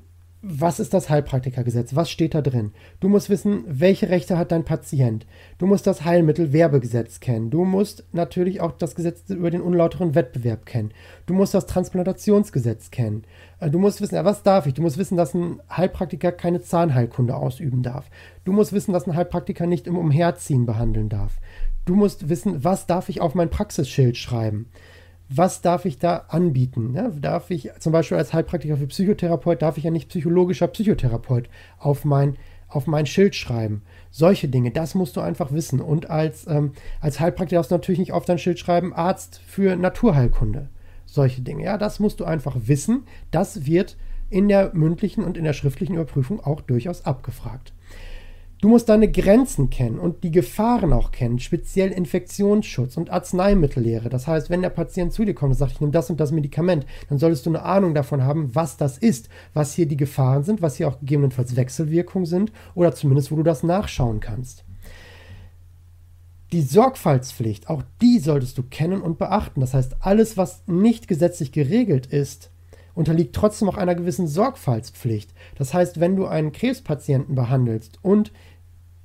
was 0.48 0.80
ist 0.80 0.94
das 0.94 1.10
Heilpraktikergesetz? 1.10 1.96
Was 1.96 2.12
steht 2.12 2.36
da 2.36 2.42
drin? 2.42 2.72
Du 3.00 3.10
musst 3.10 3.32
wissen, 3.32 3.64
welche 3.68 4.10
Rechte 4.10 4.38
hat 4.38 4.52
dein 4.52 4.64
Patient. 4.64 5.26
Du 5.58 5.66
musst 5.66 5.88
das 5.88 6.06
Heilmittelwerbegesetz 6.06 7.20
kennen. 7.20 7.50
Du 7.50 7.66
musst 7.66 8.04
natürlich 8.12 8.62
auch 8.62 8.74
das 8.74 8.94
Gesetz 8.94 9.28
über 9.30 9.50
den 9.50 9.62
unlauteren 9.62 10.14
Wettbewerb 10.14 10.68
kennen. 10.68 10.92
Du 11.26 11.34
musst 11.34 11.56
das 11.56 11.66
Transplantationsgesetz 11.66 12.92
kennen. 12.92 13.24
Äh, 13.60 13.72
du 13.72 13.80
musst 13.80 14.02
wissen, 14.02 14.24
was 14.24 14.44
darf 14.44 14.68
ich? 14.68 14.76
Du 14.76 14.84
musst 14.84 15.00
wissen, 15.00 15.18
dass 15.18 15.34
ein 15.34 15.62
Heilpraktiker 15.76 16.32
keine 16.32 16.62
Zahnheilkunde 16.62 17.36
ausüben 17.36 17.82
darf. 17.82 18.12
Du 18.44 18.52
musst 18.52 18.72
wissen, 18.72 18.94
dass 18.94 19.08
ein 19.08 19.16
Heilpraktiker 19.16 19.66
nicht 19.66 19.88
im 19.88 19.98
Umherziehen 19.98 20.68
behandeln 20.68 21.10
darf. 21.10 21.40
Du 21.86 21.96
musst 21.96 22.30
wissen, 22.30 22.64
was 22.64 22.86
darf 22.86 23.10
ich 23.10 23.20
auf 23.20 23.34
mein 23.34 23.50
Praxisschild 23.50 24.16
schreiben? 24.18 24.70
Was 25.30 25.62
darf 25.62 25.86
ich 25.86 25.98
da 25.98 26.26
anbieten? 26.30 26.94
Ja, 26.94 27.10
darf 27.10 27.50
ich 27.50 27.72
zum 27.80 27.92
Beispiel 27.92 28.18
als 28.18 28.34
Heilpraktiker 28.34 28.78
für 28.78 28.88
Psychotherapeut, 28.88 29.62
darf 29.62 29.78
ich 29.78 29.84
ja 29.84 29.92
nicht 29.92 30.10
psychologischer 30.10 30.68
Psychotherapeut 30.68 31.50
auf 31.80 32.06
mein, 32.06 32.38
auf 32.68 32.88
mein 32.88 33.06
Schild 33.06 33.36
schreiben. 33.36 33.82
Solche 34.12 34.48
Dinge, 34.48 34.72
das 34.72 34.94
musst 34.96 35.18
du 35.18 35.22
einfach 35.22 35.52
wissen. 35.52 35.82
Und 35.82 36.10
als, 36.10 36.46
ähm, 36.48 36.74
als 37.02 37.20
Heilpraktiker 37.20 37.58
darfst 37.58 37.72
du 37.72 37.76
natürlich 37.76 38.00
nicht 38.00 38.14
auf 38.14 38.26
dein 38.26 38.38
Schild 38.38 38.60
schreiben, 38.60 38.94
Arzt 38.94 39.42
für 39.46 39.76
Naturheilkunde. 39.76 40.70
Solche 41.06 41.42
Dinge. 41.42 41.64
Ja, 41.64 41.78
das 41.78 42.00
musst 42.00 42.20
du 42.20 42.26
einfach 42.26 42.56
wissen. 42.66 43.04
Das 43.32 43.66
wird 43.66 43.98
in 44.30 44.48
der 44.48 44.74
mündlichen 44.74 45.24
und 45.24 45.38
in 45.38 45.44
der 45.44 45.54
schriftlichen 45.54 45.96
Überprüfung 45.96 46.40
auch 46.40 46.62
durchaus 46.62 47.06
abgefragt. 47.06 47.74
Du 48.66 48.70
musst 48.70 48.90
deine 48.90 49.12
Grenzen 49.12 49.70
kennen 49.70 50.00
und 50.00 50.24
die 50.24 50.32
Gefahren 50.32 50.92
auch 50.92 51.12
kennen, 51.12 51.38
speziell 51.38 51.92
Infektionsschutz 51.92 52.98
und 52.98 53.12
Arzneimittellehre. 53.12 54.10
Das 54.10 54.26
heißt, 54.26 54.50
wenn 54.50 54.64
der 54.64 54.72
Patient 54.72 55.14
zu 55.14 55.24
dir 55.24 55.36
kommt 55.36 55.52
und 55.52 55.58
sagt, 55.60 55.74
ich 55.74 55.82
nehme 55.82 55.92
das 55.92 56.10
und 56.10 56.20
das 56.20 56.32
Medikament, 56.32 56.84
dann 57.08 57.20
solltest 57.20 57.46
du 57.46 57.52
eine 57.52 57.62
Ahnung 57.62 57.94
davon 57.94 58.24
haben, 58.24 58.56
was 58.56 58.76
das 58.76 58.98
ist, 58.98 59.30
was 59.54 59.76
hier 59.76 59.86
die 59.86 59.98
Gefahren 59.98 60.44
sind, 60.44 60.64
was 60.64 60.78
hier 60.78 60.88
auch 60.88 61.00
gegebenenfalls 61.00 61.56
Wechselwirkungen 61.56 62.26
sind 62.26 62.52
oder 62.74 62.96
zumindest, 62.96 63.32
wo 63.32 63.36
du 63.36 63.44
das 63.44 63.62
nachschauen 63.62 64.20
kannst. 64.20 64.66
Die 66.52 66.64
Sorgfaltspflicht, 66.64 67.70
auch 67.70 67.84
die 68.02 68.18
solltest 68.18 68.58
du 68.58 68.64
kennen 68.64 69.04
und 69.04 69.20
beachten. 69.20 69.62
Das 69.62 69.76
heißt, 69.76 69.98
alles, 70.00 70.38
was 70.38 70.64
nicht 70.66 71.08
gesetzlich 71.08 71.52
geregelt 71.52 72.08
ist, 72.08 72.50
unterliegt 72.96 73.36
trotzdem 73.36 73.70
auch 73.70 73.78
einer 73.78 73.94
gewissen 73.94 74.26
Sorgfaltspflicht. 74.26 75.32
Das 75.56 75.74
heißt, 75.74 76.00
wenn 76.00 76.16
du 76.16 76.26
einen 76.26 76.52
Krebspatienten 76.52 77.36
behandelst 77.36 78.00
und 78.02 78.32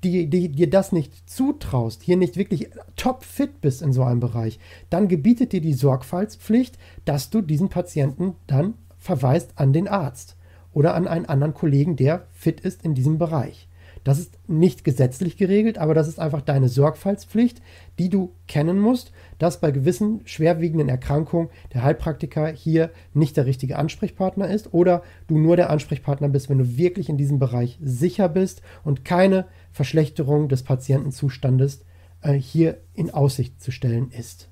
die, 0.04 0.28
die, 0.28 0.48
dir 0.48 0.70
das 0.70 0.92
nicht 0.92 1.28
zutraust, 1.28 2.02
hier 2.02 2.16
nicht 2.16 2.36
wirklich 2.36 2.70
topfit 2.96 3.60
bist 3.60 3.82
in 3.82 3.92
so 3.92 4.02
einem 4.02 4.20
Bereich, 4.20 4.58
dann 4.88 5.08
gebietet 5.08 5.52
dir 5.52 5.60
die 5.60 5.74
Sorgfaltspflicht, 5.74 6.78
dass 7.04 7.30
du 7.30 7.42
diesen 7.42 7.68
Patienten 7.68 8.34
dann 8.46 8.74
verweist 8.98 9.52
an 9.56 9.72
den 9.72 9.88
Arzt 9.88 10.36
oder 10.72 10.94
an 10.94 11.08
einen 11.08 11.26
anderen 11.26 11.54
Kollegen, 11.54 11.96
der 11.96 12.26
fit 12.32 12.60
ist 12.60 12.84
in 12.84 12.94
diesem 12.94 13.18
Bereich. 13.18 13.68
Das 14.04 14.18
ist 14.18 14.38
nicht 14.48 14.84
gesetzlich 14.84 15.36
geregelt, 15.36 15.76
aber 15.76 15.94
das 15.94 16.08
ist 16.08 16.18
einfach 16.18 16.40
deine 16.40 16.68
Sorgfaltspflicht, 16.68 17.60
die 17.98 18.08
du 18.08 18.32
kennen 18.48 18.78
musst, 18.78 19.12
dass 19.38 19.60
bei 19.60 19.70
gewissen 19.70 20.22
schwerwiegenden 20.24 20.88
Erkrankungen 20.88 21.50
der 21.74 21.82
Heilpraktiker 21.82 22.48
hier 22.48 22.90
nicht 23.12 23.36
der 23.36 23.46
richtige 23.46 23.78
Ansprechpartner 23.78 24.48
ist 24.48 24.72
oder 24.72 25.02
du 25.26 25.38
nur 25.38 25.56
der 25.56 25.70
Ansprechpartner 25.70 26.28
bist, 26.28 26.48
wenn 26.48 26.58
du 26.58 26.76
wirklich 26.78 27.08
in 27.08 27.18
diesem 27.18 27.38
Bereich 27.38 27.78
sicher 27.82 28.28
bist 28.28 28.62
und 28.84 29.04
keine 29.04 29.46
Verschlechterung 29.72 30.48
des 30.48 30.62
Patientenzustandes 30.62 31.84
äh, 32.22 32.32
hier 32.32 32.78
in 32.94 33.10
Aussicht 33.10 33.62
zu 33.62 33.70
stellen 33.70 34.10
ist. 34.10 34.48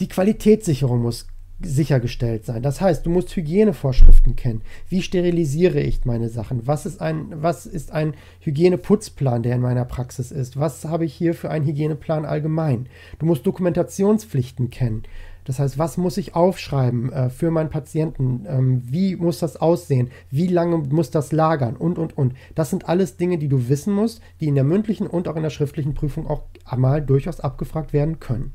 Die 0.00 0.08
Qualitätssicherung 0.08 1.00
muss 1.00 1.26
sichergestellt 1.60 2.44
sein. 2.44 2.62
Das 2.62 2.80
heißt, 2.80 3.06
du 3.06 3.10
musst 3.10 3.34
Hygienevorschriften 3.34 4.36
kennen. 4.36 4.62
Wie 4.88 5.02
sterilisiere 5.02 5.80
ich 5.80 6.04
meine 6.04 6.28
Sachen? 6.28 6.66
Was 6.66 6.86
ist 6.86 7.00
ein, 7.00 7.28
was 7.30 7.66
ist 7.66 7.92
ein 7.92 8.14
Hygieneputzplan, 8.40 9.42
der 9.42 9.54
in 9.54 9.62
meiner 9.62 9.84
Praxis 9.84 10.30
ist? 10.30 10.58
Was 10.58 10.84
habe 10.84 11.04
ich 11.04 11.14
hier 11.14 11.34
für 11.34 11.50
einen 11.50 11.66
Hygieneplan 11.66 12.24
allgemein? 12.24 12.88
Du 13.18 13.26
musst 13.26 13.46
Dokumentationspflichten 13.46 14.70
kennen. 14.70 15.04
Das 15.46 15.60
heißt, 15.60 15.78
was 15.78 15.96
muss 15.96 16.16
ich 16.16 16.34
aufschreiben 16.34 17.12
äh, 17.12 17.30
für 17.30 17.52
meinen 17.52 17.70
Patienten? 17.70 18.44
Ähm, 18.48 18.82
wie 18.84 19.14
muss 19.14 19.38
das 19.38 19.56
aussehen? 19.56 20.10
Wie 20.28 20.48
lange 20.48 20.78
muss 20.78 21.10
das 21.12 21.30
lagern? 21.30 21.76
Und, 21.76 21.98
und, 21.98 22.18
und. 22.18 22.34
Das 22.56 22.70
sind 22.70 22.88
alles 22.88 23.16
Dinge, 23.16 23.38
die 23.38 23.48
du 23.48 23.68
wissen 23.68 23.94
musst, 23.94 24.20
die 24.40 24.48
in 24.48 24.56
der 24.56 24.64
mündlichen 24.64 25.06
und 25.06 25.28
auch 25.28 25.36
in 25.36 25.44
der 25.44 25.50
schriftlichen 25.50 25.94
Prüfung 25.94 26.26
auch 26.26 26.42
einmal 26.64 27.00
durchaus 27.00 27.38
abgefragt 27.38 27.92
werden 27.92 28.18
können. 28.18 28.54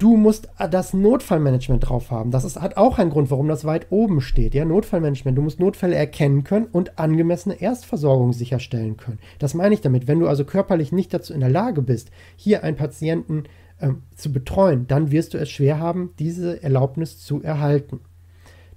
Du 0.00 0.16
musst 0.16 0.48
das 0.70 0.94
Notfallmanagement 0.94 1.86
drauf 1.86 2.10
haben. 2.10 2.30
Das 2.30 2.44
ist, 2.44 2.58
hat 2.58 2.78
auch 2.78 2.98
einen 2.98 3.10
Grund, 3.10 3.30
warum 3.30 3.48
das 3.48 3.66
weit 3.66 3.88
oben 3.90 4.22
steht. 4.22 4.54
Ja, 4.54 4.64
Notfallmanagement. 4.64 5.36
Du 5.36 5.42
musst 5.42 5.60
Notfälle 5.60 5.94
erkennen 5.94 6.42
können 6.42 6.68
und 6.72 6.98
angemessene 6.98 7.60
Erstversorgung 7.60 8.32
sicherstellen 8.32 8.96
können. 8.96 9.18
Das 9.38 9.52
meine 9.52 9.74
ich 9.74 9.82
damit. 9.82 10.08
Wenn 10.08 10.18
du 10.18 10.26
also 10.26 10.46
körperlich 10.46 10.90
nicht 10.90 11.12
dazu 11.12 11.34
in 11.34 11.40
der 11.40 11.50
Lage 11.50 11.82
bist, 11.82 12.10
hier 12.34 12.64
einen 12.64 12.78
Patienten 12.78 13.44
ähm, 13.78 14.04
zu 14.16 14.32
betreuen, 14.32 14.86
dann 14.86 15.10
wirst 15.10 15.34
du 15.34 15.38
es 15.38 15.50
schwer 15.50 15.78
haben, 15.78 16.14
diese 16.18 16.62
Erlaubnis 16.62 17.18
zu 17.18 17.42
erhalten. 17.42 18.00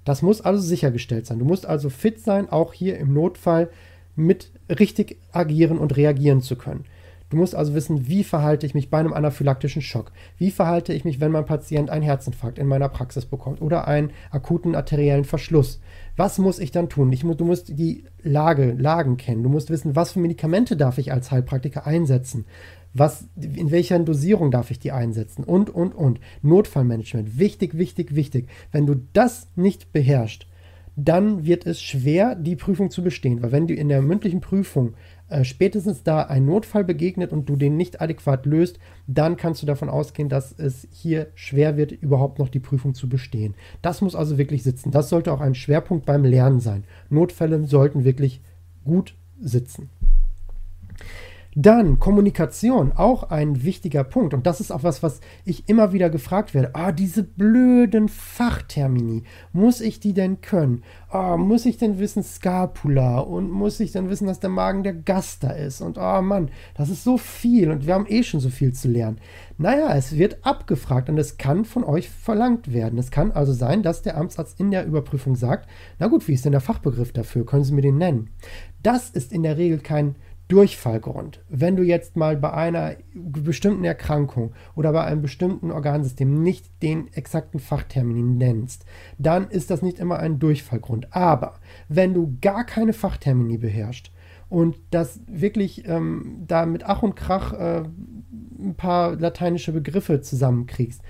Das 0.04 0.20
muss 0.20 0.42
also 0.42 0.60
sichergestellt 0.60 1.24
sein. 1.24 1.38
Du 1.38 1.46
musst 1.46 1.64
also 1.64 1.88
fit 1.88 2.20
sein, 2.20 2.50
auch 2.50 2.74
hier 2.74 2.98
im 2.98 3.14
Notfall 3.14 3.70
mit 4.14 4.52
richtig 4.68 5.16
agieren 5.32 5.78
und 5.78 5.96
reagieren 5.96 6.42
zu 6.42 6.56
können. 6.56 6.84
Du 7.30 7.36
musst 7.36 7.54
also 7.54 7.74
wissen, 7.74 8.06
wie 8.06 8.22
verhalte 8.22 8.66
ich 8.66 8.74
mich 8.74 8.90
bei 8.90 8.98
einem 8.98 9.12
anaphylaktischen 9.12 9.82
Schock? 9.82 10.12
Wie 10.36 10.50
verhalte 10.50 10.92
ich 10.92 11.04
mich, 11.04 11.20
wenn 11.20 11.32
mein 11.32 11.46
Patient 11.46 11.90
einen 11.90 12.02
Herzinfarkt 12.02 12.58
in 12.58 12.66
meiner 12.66 12.88
Praxis 12.88 13.24
bekommt 13.24 13.62
oder 13.62 13.88
einen 13.88 14.10
akuten 14.30 14.74
arteriellen 14.74 15.24
Verschluss? 15.24 15.80
Was 16.16 16.38
muss 16.38 16.58
ich 16.58 16.70
dann 16.70 16.88
tun? 16.88 17.12
Ich, 17.12 17.22
du 17.22 17.44
musst 17.44 17.76
die 17.78 18.04
Lage, 18.22 18.72
Lagen 18.72 19.16
kennen. 19.16 19.42
Du 19.42 19.48
musst 19.48 19.70
wissen, 19.70 19.96
was 19.96 20.12
für 20.12 20.20
Medikamente 20.20 20.76
darf 20.76 20.98
ich 20.98 21.12
als 21.12 21.30
Heilpraktiker 21.30 21.86
einsetzen? 21.86 22.44
Was, 22.92 23.26
in 23.34 23.72
welcher 23.72 23.98
Dosierung 23.98 24.52
darf 24.52 24.70
ich 24.70 24.78
die 24.78 24.92
einsetzen? 24.92 25.42
Und, 25.42 25.70
und, 25.70 25.94
und. 25.94 26.20
Notfallmanagement. 26.42 27.38
Wichtig, 27.38 27.76
wichtig, 27.76 28.14
wichtig. 28.14 28.48
Wenn 28.70 28.86
du 28.86 28.94
das 29.12 29.48
nicht 29.56 29.92
beherrschst, 29.92 30.46
dann 30.96 31.44
wird 31.44 31.66
es 31.66 31.82
schwer, 31.82 32.36
die 32.36 32.54
Prüfung 32.54 32.90
zu 32.90 33.02
bestehen. 33.02 33.42
Weil 33.42 33.50
wenn 33.50 33.66
du 33.66 33.74
in 33.74 33.88
der 33.88 34.00
mündlichen 34.00 34.40
Prüfung 34.40 34.94
äh, 35.28 35.44
spätestens 35.44 36.02
da 36.02 36.22
ein 36.22 36.44
Notfall 36.44 36.84
begegnet 36.84 37.32
und 37.32 37.48
du 37.48 37.56
den 37.56 37.76
nicht 37.76 38.00
adäquat 38.00 38.46
löst, 38.46 38.78
dann 39.06 39.36
kannst 39.36 39.62
du 39.62 39.66
davon 39.66 39.88
ausgehen, 39.88 40.28
dass 40.28 40.52
es 40.52 40.86
hier 40.90 41.28
schwer 41.34 41.76
wird, 41.76 41.92
überhaupt 41.92 42.38
noch 42.38 42.48
die 42.48 42.60
Prüfung 42.60 42.94
zu 42.94 43.08
bestehen. 43.08 43.54
Das 43.82 44.00
muss 44.02 44.14
also 44.14 44.38
wirklich 44.38 44.62
sitzen. 44.62 44.90
Das 44.90 45.08
sollte 45.08 45.32
auch 45.32 45.40
ein 45.40 45.54
Schwerpunkt 45.54 46.06
beim 46.06 46.24
Lernen 46.24 46.60
sein. 46.60 46.84
Notfälle 47.08 47.64
sollten 47.66 48.04
wirklich 48.04 48.42
gut 48.84 49.14
sitzen. 49.40 49.90
Dann 51.56 52.00
Kommunikation, 52.00 52.92
auch 52.92 53.30
ein 53.30 53.62
wichtiger 53.62 54.02
Punkt. 54.02 54.34
Und 54.34 54.44
das 54.46 54.60
ist 54.60 54.72
auch 54.72 54.82
was, 54.82 55.04
was 55.04 55.20
ich 55.44 55.68
immer 55.68 55.92
wieder 55.92 56.10
gefragt 56.10 56.52
werde. 56.52 56.74
Ah, 56.74 56.90
diese 56.90 57.22
blöden 57.22 58.08
Fachtermini. 58.08 59.22
Muss 59.52 59.80
ich 59.80 60.00
die 60.00 60.14
denn 60.14 60.40
können? 60.40 60.82
Ah, 61.10 61.36
muss 61.36 61.64
ich 61.64 61.78
denn 61.78 62.00
wissen 62.00 62.24
Scapula? 62.24 63.20
Und 63.20 63.52
muss 63.52 63.78
ich 63.78 63.92
denn 63.92 64.08
wissen, 64.10 64.26
dass 64.26 64.40
der 64.40 64.50
Magen 64.50 64.82
der 64.82 64.94
Gaster 64.94 65.56
ist? 65.56 65.80
Und 65.80 65.96
oh 65.96 66.22
Mann, 66.22 66.50
das 66.74 66.88
ist 66.88 67.04
so 67.04 67.18
viel. 67.18 67.70
Und 67.70 67.86
wir 67.86 67.94
haben 67.94 68.06
eh 68.08 68.24
schon 68.24 68.40
so 68.40 68.50
viel 68.50 68.72
zu 68.72 68.88
lernen. 68.88 69.18
Naja, 69.56 69.94
es 69.94 70.18
wird 70.18 70.44
abgefragt 70.44 71.08
und 71.08 71.18
es 71.18 71.38
kann 71.38 71.64
von 71.64 71.84
euch 71.84 72.10
verlangt 72.10 72.72
werden. 72.72 72.98
Es 72.98 73.12
kann 73.12 73.30
also 73.30 73.52
sein, 73.52 73.84
dass 73.84 74.02
der 74.02 74.16
Amtsarzt 74.16 74.58
in 74.58 74.72
der 74.72 74.84
Überprüfung 74.84 75.36
sagt, 75.36 75.68
na 76.00 76.08
gut, 76.08 76.26
wie 76.26 76.32
ist 76.32 76.44
denn 76.44 76.52
der 76.52 76.60
Fachbegriff 76.60 77.12
dafür? 77.12 77.46
Können 77.46 77.62
Sie 77.62 77.72
mir 77.72 77.82
den 77.82 77.98
nennen? 77.98 78.30
Das 78.82 79.08
ist 79.10 79.32
in 79.32 79.44
der 79.44 79.56
Regel 79.56 79.78
kein 79.78 80.16
Durchfallgrund. 80.48 81.42
Wenn 81.48 81.76
du 81.76 81.82
jetzt 81.82 82.16
mal 82.16 82.36
bei 82.36 82.52
einer 82.52 82.96
bestimmten 83.14 83.84
Erkrankung 83.84 84.52
oder 84.74 84.92
bei 84.92 85.04
einem 85.04 85.22
bestimmten 85.22 85.70
Organsystem 85.70 86.42
nicht 86.42 86.82
den 86.82 87.12
exakten 87.14 87.60
Fachtermin 87.60 88.36
nennst, 88.36 88.84
dann 89.18 89.48
ist 89.48 89.70
das 89.70 89.80
nicht 89.80 89.98
immer 89.98 90.18
ein 90.18 90.38
Durchfallgrund. 90.38 91.14
Aber 91.14 91.54
wenn 91.88 92.12
du 92.12 92.36
gar 92.42 92.64
keine 92.64 92.92
Fachtermini 92.92 93.56
beherrschst 93.56 94.10
und 94.50 94.78
das 94.90 95.20
wirklich 95.26 95.88
ähm, 95.88 96.44
da 96.46 96.66
mit 96.66 96.84
Ach 96.84 97.02
und 97.02 97.16
Krach 97.16 97.52
äh, 97.54 97.84
ein 98.58 98.74
paar 98.76 99.16
lateinische 99.16 99.72
Begriffe 99.72 100.20
zusammenkriegst, 100.20 101.00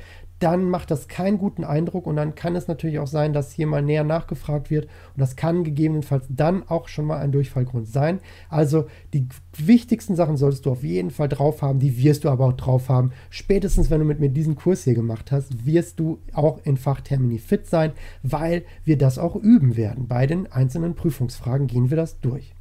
dann 0.45 0.69
macht 0.69 0.91
das 0.91 1.09
keinen 1.09 1.39
guten 1.39 1.65
Eindruck 1.65 2.07
und 2.07 2.17
dann 2.17 2.35
kann 2.35 2.55
es 2.55 2.69
natürlich 2.69 2.99
auch 2.99 3.07
sein, 3.07 3.33
dass 3.33 3.51
hier 3.51 3.67
mal 3.67 3.81
näher 3.81 4.05
nachgefragt 4.05 4.71
wird 4.71 4.85
und 4.85 5.21
das 5.21 5.37
kann 5.37 5.65
gegebenenfalls 5.65 6.27
dann 6.29 6.69
auch 6.69 6.89
schon 6.89 7.07
mal 7.07 7.19
ein 7.19 7.33
Durchfallgrund 7.33 7.89
sein. 7.89 8.21
Also 8.51 8.85
die 9.15 9.27
wichtigsten 9.57 10.17
Sachen 10.17 10.37
solltest 10.37 10.67
du 10.67 10.73
auf 10.73 10.85
jeden 10.85 11.11
Fall 11.11 11.31
drauf 11.31 11.63
haben, 11.63 11.79
die 11.79 11.97
wirst 11.97 12.25
du 12.25 12.29
aber 12.29 12.45
auch 12.45 12.53
drauf 12.53 12.91
haben. 12.91 13.13
Spätestens 13.31 13.89
wenn 13.89 14.01
du 14.01 14.05
mit 14.05 14.21
mir 14.21 14.29
diesen 14.29 14.55
Kurs 14.55 14.85
hier 14.85 14.93
gemacht 14.93 15.33
hast, 15.33 15.65
wirst 15.65 15.99
du 15.99 16.19
auch 16.35 16.61
in 16.65 16.77
Fachtermini 16.77 17.39
fit 17.39 17.67
sein, 17.67 17.93
weil 18.23 18.65
wir 18.85 18.99
das 18.99 19.19
auch 19.19 19.37
üben 19.37 19.79
werden. 19.79 20.09
Bei 20.09 20.27
den 20.27 20.53
einzelnen 20.53 20.95
Prüfungsfragen 20.95 21.69
gehen 21.69 21.89
wir 21.89 21.97
das 21.97 22.21
durch. 22.21 22.55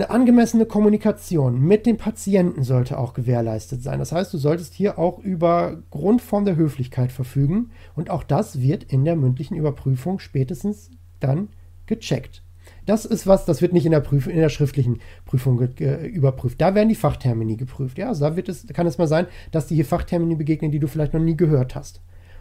Eine 0.00 0.08
angemessene 0.08 0.64
Kommunikation 0.64 1.60
mit 1.60 1.84
dem 1.84 1.98
Patienten 1.98 2.62
sollte 2.62 2.98
auch 2.98 3.12
gewährleistet 3.12 3.82
sein. 3.82 3.98
Das 3.98 4.12
heißt, 4.12 4.32
du 4.32 4.38
solltest 4.38 4.72
hier 4.72 4.98
auch 4.98 5.18
über 5.18 5.82
Grundform 5.90 6.46
der 6.46 6.56
Höflichkeit 6.56 7.12
verfügen 7.12 7.68
und 7.94 8.08
auch 8.08 8.22
das 8.22 8.62
wird 8.62 8.82
in 8.82 9.04
der 9.04 9.14
mündlichen 9.14 9.58
Überprüfung 9.58 10.18
spätestens 10.18 10.90
dann 11.20 11.48
gecheckt. 11.84 12.42
Das 12.86 13.04
ist 13.04 13.26
was, 13.26 13.44
das 13.44 13.60
wird 13.60 13.74
nicht 13.74 13.84
in 13.84 13.92
der, 13.92 14.00
Prüf 14.00 14.26
in 14.26 14.38
der 14.38 14.48
schriftlichen 14.48 15.00
Prüfung 15.26 15.60
überprüft. 15.60 16.62
Da 16.62 16.74
werden 16.74 16.88
die 16.88 16.94
Fachtermini 16.94 17.56
geprüft. 17.56 17.98
Ja, 17.98 18.08
also 18.08 18.24
da 18.24 18.36
wird 18.36 18.48
es, 18.48 18.66
kann 18.68 18.86
es 18.86 18.96
mal 18.96 19.06
sein, 19.06 19.26
dass 19.50 19.66
dir 19.66 19.74
hier 19.74 19.84
Fachtermini 19.84 20.34
begegnen, 20.34 20.70
die 20.70 20.78
du 20.78 20.88
vielleicht 20.88 21.12
noch 21.12 21.20
nie 21.20 21.36
gehört 21.36 21.74
hast. 21.74 22.00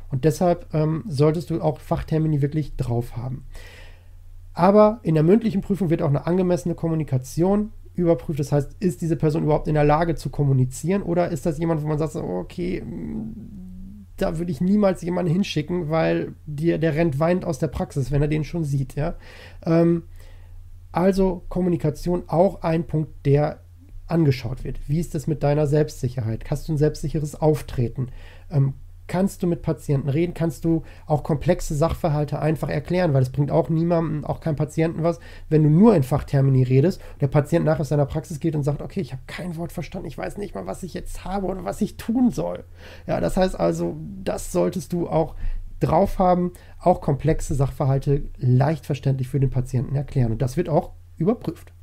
Und 0.10 0.24
deshalb 0.24 0.74
ähm, 0.74 1.04
solltest 1.10 1.50
du 1.50 1.62
auch 1.62 1.82
Fachtermini 1.82 2.42
wirklich 2.42 2.78
drauf 2.78 3.18
haben. 3.18 3.44
Aber 4.60 5.00
in 5.04 5.16
der 5.16 5.24
mündlichen 5.24 5.62
Prüfung 5.62 5.90
wird 5.90 6.02
auch 6.02 6.10
eine 6.10 6.28
angemessene 6.28 6.76
Kommunikation 6.76 7.72
überprüft. 7.96 8.42
Das 8.42 8.52
heißt, 8.52 8.76
ist 8.82 9.02
diese 9.02 9.16
Person 9.16 9.44
überhaupt 9.44 9.70
in 9.70 9.74
der 9.74 9.86
Lage 9.86 10.16
zu 10.16 10.30
kommunizieren 10.30 11.02
oder 11.02 11.30
ist 11.30 11.46
das 11.46 11.60
jemand, 11.60 11.82
wo 11.82 11.88
man 11.88 11.98
sagt, 11.98 12.18
okay, 12.18 12.84
da 14.18 14.38
würde 14.38 14.52
ich 14.52 14.60
niemals 14.60 15.02
jemanden 15.02 15.32
hinschicken, 15.32 15.90
weil 15.90 16.34
der, 16.46 16.78
der 16.78 16.94
rennt 16.96 17.22
weinend 17.22 17.46
aus 17.46 17.60
der 17.60 17.70
Praxis, 17.70 18.12
wenn 18.12 18.22
er 18.22 18.28
den 18.28 18.44
schon 18.44 18.66
sieht. 18.66 18.96
Ja? 18.96 19.16
Ähm, 19.66 20.04
also 20.92 21.46
Kommunikation 21.48 22.24
auch 22.28 22.62
ein 22.62 22.86
Punkt, 22.86 23.26
der 23.26 23.62
angeschaut 24.08 24.66
wird. 24.66 24.90
Wie 24.90 25.00
ist 25.00 25.16
es 25.16 25.26
mit 25.26 25.42
deiner 25.42 25.68
Selbstsicherheit? 25.68 26.44
Hast 26.52 26.68
du 26.68 26.74
ein 26.74 26.78
selbstsicheres 26.78 27.34
Auftreten? 27.34 28.10
Ähm, 28.52 28.74
kannst 29.10 29.44
du 29.44 29.48
mit 29.48 29.62
Patienten 29.62 30.08
reden, 30.08 30.34
kannst 30.34 30.64
du 30.64 30.84
auch 31.06 31.24
komplexe 31.24 31.76
Sachverhalte 31.76 32.40
einfach 32.40 32.70
erklären, 32.70 33.14
weil 33.14 33.24
es 33.24 33.32
bringt 33.32 33.52
auch 33.52 33.68
niemandem, 33.68 34.24
auch 34.24 34.40
keinem 34.40 34.56
Patienten 34.56 35.04
was, 35.04 35.20
wenn 35.50 35.64
du 35.64 35.70
nur 35.70 35.94
in 35.96 36.04
Fachtermini 36.04 36.64
redest 36.64 37.02
und 37.14 37.22
der 37.22 37.28
Patient 37.28 37.66
nachher 37.66 37.82
aus 37.82 37.90
seiner 37.90 38.06
Praxis 38.06 38.40
geht 38.40 38.56
und 38.56 38.64
sagt, 38.64 38.82
okay, 38.82 39.02
ich 39.02 39.12
habe 39.12 39.24
kein 39.28 39.58
Wort 39.58 39.74
verstanden, 39.74 40.08
ich 40.08 40.18
weiß 40.18 40.38
nicht 40.38 40.56
mal, 40.56 40.68
was 40.68 40.84
ich 40.84 40.94
jetzt 40.94 41.26
habe 41.26 41.48
oder 41.48 41.66
was 41.66 41.82
ich 41.82 41.98
tun 41.98 42.32
soll. 42.32 42.64
Ja, 43.08 43.20
das 43.20 43.36
heißt 43.36 43.60
also, 43.60 43.98
das 44.24 44.54
solltest 44.54 44.94
du 44.94 45.10
auch 45.10 45.36
drauf 45.82 46.20
haben, 46.20 46.54
auch 46.80 47.02
komplexe 47.02 47.56
Sachverhalte 47.56 48.24
leicht 48.38 48.86
verständlich 48.86 49.28
für 49.28 49.40
den 49.40 49.50
Patienten 49.50 49.96
erklären 49.96 50.32
und 50.32 50.42
das 50.42 50.56
wird 50.56 50.70
auch 50.70 50.92
überprüft. 51.18 51.74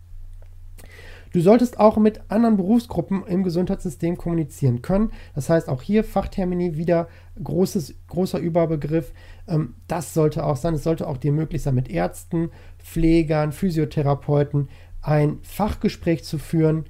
Du 1.33 1.41
solltest 1.41 1.79
auch 1.79 1.97
mit 1.97 2.21
anderen 2.29 2.57
Berufsgruppen 2.57 3.25
im 3.27 3.43
Gesundheitssystem 3.43 4.17
kommunizieren 4.17 4.83
können. 4.83 5.11
Das 5.35 5.49
heißt, 5.49 5.69
auch 5.69 5.83
hier 5.83 6.05
Fachtermini 6.05 6.77
wieder 6.77 7.09
großes, 7.43 7.95
großer 8.09 8.39
Überbegriff. 8.39 9.13
Ähm, 9.49 9.75
das 9.89 10.15
sollte 10.15 10.45
auch 10.45 10.57
sein. 10.57 10.75
Es 10.75 10.85
sollte 10.85 11.07
auch 11.07 11.17
dir 11.17 11.33
möglich 11.33 11.63
sein, 11.63 11.75
mit 11.75 11.91
Ärzten, 11.91 12.51
Pflegern, 12.79 13.53
Physiotherapeuten 13.53 14.69
ein 15.03 15.39
Fachgespräch 15.43 16.25
zu 16.25 16.39
führen, 16.39 16.85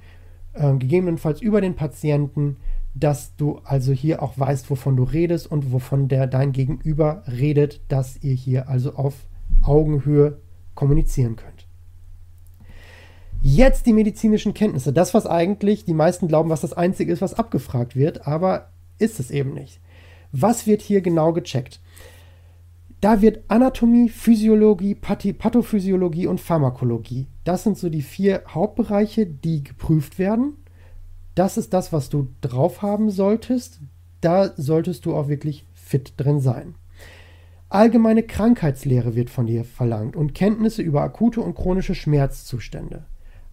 ähm, 0.55 0.79
gegebenenfalls 0.79 1.41
über 1.41 1.61
den 1.61 1.75
Patienten, 1.75 2.57
dass 2.95 3.35
du 3.35 3.61
also 3.63 3.91
hier 3.93 4.23
auch 4.23 4.37
weißt, 4.39 4.69
wovon 4.69 4.95
du 4.95 5.03
redest 5.03 5.49
und 5.49 5.71
wovon 5.71 6.07
der 6.07 6.25
dein 6.25 6.51
Gegenüber 6.51 7.23
redet, 7.27 7.81
dass 7.89 8.17
ihr 8.23 8.33
hier 8.33 8.69
also 8.69 8.95
auf 8.95 9.13
Augenhöhe 9.63 10.39
kommunizieren 10.73 11.35
könnt. 11.35 11.56
Jetzt 13.41 13.85
die 13.85 13.93
medizinischen 13.93 14.53
Kenntnisse. 14.53 14.93
Das, 14.93 15.13
was 15.13 15.25
eigentlich 15.25 15.85
die 15.85 15.93
meisten 15.93 16.27
glauben, 16.27 16.49
was 16.49 16.61
das 16.61 16.73
Einzige 16.73 17.11
ist, 17.11 17.21
was 17.21 17.33
abgefragt 17.33 17.95
wird, 17.95 18.27
aber 18.27 18.69
ist 18.99 19.19
es 19.19 19.31
eben 19.31 19.53
nicht. 19.53 19.79
Was 20.31 20.67
wird 20.67 20.81
hier 20.81 21.01
genau 21.01 21.33
gecheckt? 21.33 21.79
Da 22.99 23.21
wird 23.21 23.43
Anatomie, 23.47 24.09
Physiologie, 24.09 24.95
Pathophysiologie 24.95 26.25
und 26.27 26.41
Pharmakologie. 26.41 27.27
Das 27.43 27.63
sind 27.63 27.77
so 27.77 27.89
die 27.89 28.01
vier 28.01 28.43
Hauptbereiche, 28.47 29.27
die 29.27 29.63
geprüft 29.63 30.17
werden. 30.17 30.57
Das 31.35 31.57
ist 31.57 31.73
das, 31.73 31.93
was 31.93 32.09
du 32.09 32.29
drauf 32.41 32.81
haben 32.81 33.11
solltest. 33.11 33.79
Da 34.21 34.51
solltest 34.57 35.05
du 35.05 35.15
auch 35.15 35.27
wirklich 35.27 35.65
fit 35.73 36.13
drin 36.17 36.39
sein. 36.39 36.73
Allgemeine 37.69 38.23
Krankheitslehre 38.23 39.15
wird 39.15 39.29
von 39.29 39.45
dir 39.45 39.63
verlangt 39.63 40.15
und 40.15 40.33
Kenntnisse 40.33 40.81
über 40.81 41.01
akute 41.01 41.41
und 41.41 41.53
chronische 41.53 41.93
Schmerzzustände. 41.93 43.05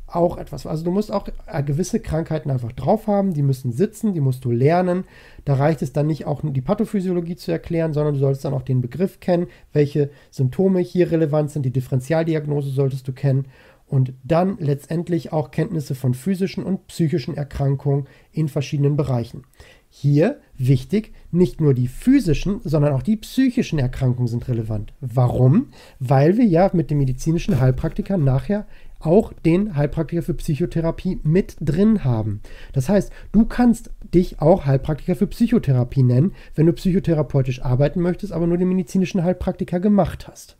Auch 0.06 0.36
etwas. 0.36 0.66
Also 0.66 0.84
du 0.84 0.90
musst 0.90 1.12
auch 1.12 1.28
äh, 1.46 1.62
gewisse 1.62 2.00
Krankheiten 2.00 2.50
einfach 2.50 2.72
drauf 2.72 3.06
haben, 3.06 3.34
die 3.34 3.42
müssen 3.42 3.72
sitzen, 3.72 4.12
die 4.12 4.20
musst 4.20 4.44
du 4.44 4.50
lernen. 4.50 5.04
Da 5.44 5.54
reicht 5.54 5.82
es 5.82 5.92
dann 5.92 6.06
nicht 6.06 6.26
auch 6.26 6.42
nur 6.42 6.52
die 6.52 6.60
Pathophysiologie 6.60 7.36
zu 7.36 7.50
erklären, 7.52 7.92
sondern 7.92 8.14
du 8.14 8.20
solltest 8.20 8.44
dann 8.44 8.54
auch 8.54 8.62
den 8.62 8.80
Begriff 8.80 9.20
kennen, 9.20 9.46
welche 9.72 10.10
Symptome 10.30 10.80
hier 10.80 11.10
relevant 11.10 11.50
sind, 11.50 11.64
die 11.64 11.72
Differentialdiagnose 11.72 12.70
solltest 12.70 13.08
du 13.08 13.12
kennen 13.12 13.46
und 13.86 14.14
dann 14.24 14.56
letztendlich 14.58 15.32
auch 15.32 15.50
Kenntnisse 15.50 15.94
von 15.94 16.14
physischen 16.14 16.64
und 16.64 16.86
psychischen 16.86 17.36
Erkrankungen 17.36 18.06
in 18.32 18.48
verschiedenen 18.48 18.96
Bereichen. 18.96 19.44
Hier 19.88 20.40
wichtig, 20.58 21.12
nicht 21.30 21.60
nur 21.60 21.72
die 21.72 21.86
physischen, 21.86 22.60
sondern 22.64 22.94
auch 22.94 23.02
die 23.02 23.16
psychischen 23.16 23.78
Erkrankungen 23.78 24.26
sind 24.26 24.48
relevant. 24.48 24.92
Warum? 25.00 25.68
Weil 26.00 26.36
wir 26.36 26.44
ja 26.44 26.68
mit 26.72 26.90
dem 26.90 26.98
medizinischen 26.98 27.60
Heilpraktiker 27.60 28.16
nachher 28.16 28.66
auch 29.04 29.32
den 29.32 29.76
Heilpraktiker 29.76 30.22
für 30.22 30.34
Psychotherapie 30.34 31.20
mit 31.22 31.56
drin 31.60 32.04
haben. 32.04 32.40
Das 32.72 32.88
heißt, 32.88 33.12
du 33.32 33.44
kannst 33.44 33.90
dich 34.14 34.40
auch 34.40 34.66
Heilpraktiker 34.66 35.16
für 35.16 35.26
Psychotherapie 35.26 36.02
nennen, 36.02 36.32
wenn 36.54 36.66
du 36.66 36.72
psychotherapeutisch 36.72 37.62
arbeiten 37.62 38.00
möchtest, 38.00 38.32
aber 38.32 38.46
nur 38.46 38.58
den 38.58 38.68
medizinischen 38.68 39.22
Heilpraktiker 39.22 39.80
gemacht 39.80 40.28
hast. 40.28 40.56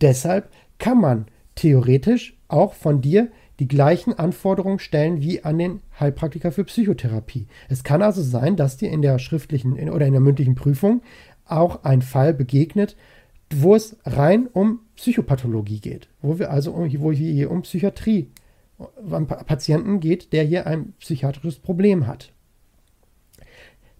Deshalb 0.00 0.50
kann 0.78 1.00
man 1.00 1.26
theoretisch 1.54 2.36
auch 2.48 2.74
von 2.74 3.00
dir 3.00 3.28
die 3.58 3.68
gleichen 3.68 4.12
Anforderungen 4.18 4.78
stellen 4.78 5.22
wie 5.22 5.42
an 5.42 5.58
den 5.58 5.80
Heilpraktiker 5.98 6.52
für 6.52 6.64
Psychotherapie. 6.64 7.46
Es 7.68 7.84
kann 7.84 8.02
also 8.02 8.22
sein, 8.22 8.56
dass 8.56 8.76
dir 8.76 8.90
in 8.90 9.02
der 9.02 9.18
schriftlichen 9.18 9.90
oder 9.90 10.06
in 10.06 10.12
der 10.12 10.20
mündlichen 10.20 10.54
Prüfung 10.54 11.02
auch 11.46 11.84
ein 11.84 12.02
Fall 12.02 12.34
begegnet, 12.34 12.96
wo 13.54 13.74
es 13.74 13.96
rein 14.04 14.48
um 14.52 14.80
Psychopathologie 14.96 15.80
geht, 15.80 16.08
wo 16.22 16.38
wir 16.38 16.50
also 16.50 16.72
um, 16.72 16.90
wo 17.00 17.12
hier 17.12 17.50
um 17.50 17.62
Psychiatrie, 17.62 18.28
um 18.78 19.26
Patienten 19.26 20.00
geht, 20.00 20.32
der 20.32 20.44
hier 20.44 20.66
ein 20.66 20.92
psychiatrisches 20.98 21.58
Problem 21.58 22.06
hat. 22.06 22.32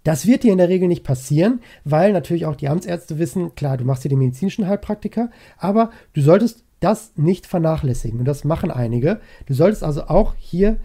Das 0.04 0.26
wird 0.26 0.44
dir 0.44 0.52
in 0.52 0.58
der 0.58 0.68
Regel 0.68 0.86
nicht 0.86 1.02
passieren, 1.02 1.60
weil 1.84 2.12
natürlich 2.12 2.46
auch 2.46 2.54
die 2.54 2.68
Amtsärzte 2.68 3.18
wissen, 3.18 3.54
klar, 3.56 3.76
du 3.76 3.84
machst 3.84 4.02
hier 4.02 4.08
den 4.08 4.20
medizinischen 4.20 4.66
Heilpraktiker, 4.66 5.30
aber 5.58 5.90
du 6.12 6.20
solltest 6.20 6.64
das 6.80 7.12
nicht 7.16 7.46
vernachlässigen. 7.46 8.20
Und 8.20 8.26
das 8.26 8.44
machen 8.44 8.70
einige. 8.70 9.20
Du 9.46 9.54
solltest 9.54 9.82
also 9.82 10.04
auch 10.04 10.34
hier 10.38 10.76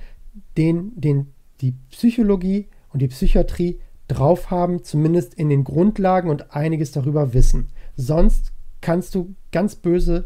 den, 0.57 0.99
den, 0.99 1.33
die 1.61 1.75
Psychologie 1.91 2.67
und 2.91 3.01
die 3.01 3.09
Psychiatrie 3.09 3.79
drauf 4.07 4.49
haben, 4.49 4.83
zumindest 4.83 5.33
in 5.35 5.49
den 5.49 5.63
Grundlagen 5.63 6.29
und 6.29 6.55
einiges 6.55 6.91
darüber 6.91 7.33
wissen. 7.33 7.67
Sonst 7.95 8.50
kannst 8.81 9.15
du 9.15 9.35
ganz 9.51 9.75
böse 9.75 10.25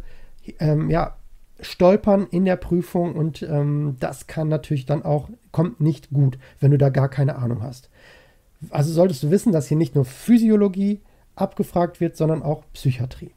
ähm, 0.60 0.90
ja, 0.90 1.16
stolpern 1.60 2.28
in 2.30 2.46
der 2.46 2.56
Prüfung 2.56 3.16
und 3.16 3.42
ähm, 3.44 3.98
das 4.00 4.28
kann 4.28 4.48
natürlich 4.48 4.86
dann 4.86 5.04
auch, 5.04 5.30
kommt 5.52 5.80
nicht 5.80 6.10
gut, 6.12 6.38
wenn 6.60 6.72
du 6.72 6.78
da 6.78 6.90
gar 6.90 7.10
keine 7.10 7.38
Ahnung 7.38 7.62
hast. 7.62 7.90
Also 8.70 8.92
solltest 8.92 9.24
du 9.24 9.32
wissen, 9.32 9.52
dass 9.52 9.68
hier 9.68 9.78
nicht 9.78 9.96
nur 9.96 10.06
Physiologie 10.06 11.02
abgefragt 11.36 12.00
wird, 12.00 12.16
sondern 12.18 12.44
auch 12.44 12.64
Psychiatrie. 12.74 13.32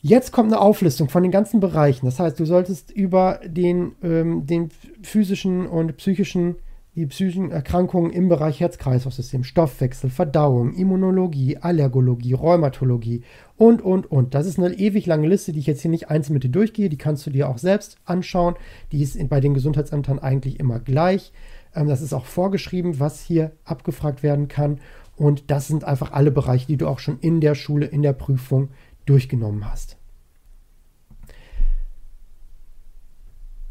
Jetzt 0.00 0.32
kommt 0.32 0.52
eine 0.52 0.60
Auflistung 0.60 1.08
von 1.08 1.22
den 1.22 1.30
ganzen 1.30 1.60
Bereichen. 1.60 2.06
Das 2.06 2.18
heißt, 2.18 2.38
du 2.40 2.44
solltest 2.44 2.90
über 2.90 3.40
den, 3.44 3.92
ähm, 4.02 4.46
den 4.46 4.70
physischen 5.02 5.66
und 5.66 5.96
psychischen 5.96 6.56
die 6.94 7.06
psychischen 7.06 7.50
Erkrankungen 7.50 8.10
im 8.10 8.28
Bereich 8.28 8.60
Herz-Kreislauf-System, 8.60 9.44
Stoffwechsel, 9.44 10.10
Verdauung, 10.10 10.74
Immunologie, 10.74 11.56
Allergologie, 11.56 12.34
Rheumatologie 12.34 13.22
und, 13.56 13.80
und, 13.80 14.10
und. 14.10 14.34
Das 14.34 14.46
ist 14.46 14.58
eine 14.58 14.74
ewig 14.74 15.06
lange 15.06 15.26
Liste, 15.26 15.52
die 15.52 15.60
ich 15.60 15.66
jetzt 15.66 15.80
hier 15.80 15.90
nicht 15.90 16.10
einzeln 16.10 16.34
mit 16.34 16.44
dir 16.44 16.50
durchgehe. 16.50 16.90
Die 16.90 16.98
kannst 16.98 17.26
du 17.26 17.30
dir 17.30 17.48
auch 17.48 17.56
selbst 17.56 17.96
anschauen. 18.04 18.56
Die 18.92 19.02
ist 19.02 19.16
bei 19.30 19.40
den 19.40 19.54
Gesundheitsämtern 19.54 20.18
eigentlich 20.18 20.60
immer 20.60 20.80
gleich. 20.80 21.32
Ähm, 21.74 21.88
das 21.88 22.02
ist 22.02 22.12
auch 22.12 22.26
vorgeschrieben, 22.26 23.00
was 23.00 23.22
hier 23.22 23.52
abgefragt 23.64 24.22
werden 24.22 24.48
kann. 24.48 24.78
Und 25.16 25.50
das 25.50 25.68
sind 25.68 25.84
einfach 25.84 26.12
alle 26.12 26.30
Bereiche, 26.30 26.66
die 26.66 26.76
du 26.76 26.88
auch 26.88 26.98
schon 26.98 27.18
in 27.20 27.40
der 27.40 27.54
Schule, 27.54 27.86
in 27.86 28.02
der 28.02 28.12
Prüfung 28.12 28.68
durchgenommen 29.06 29.70
hast. 29.70 29.96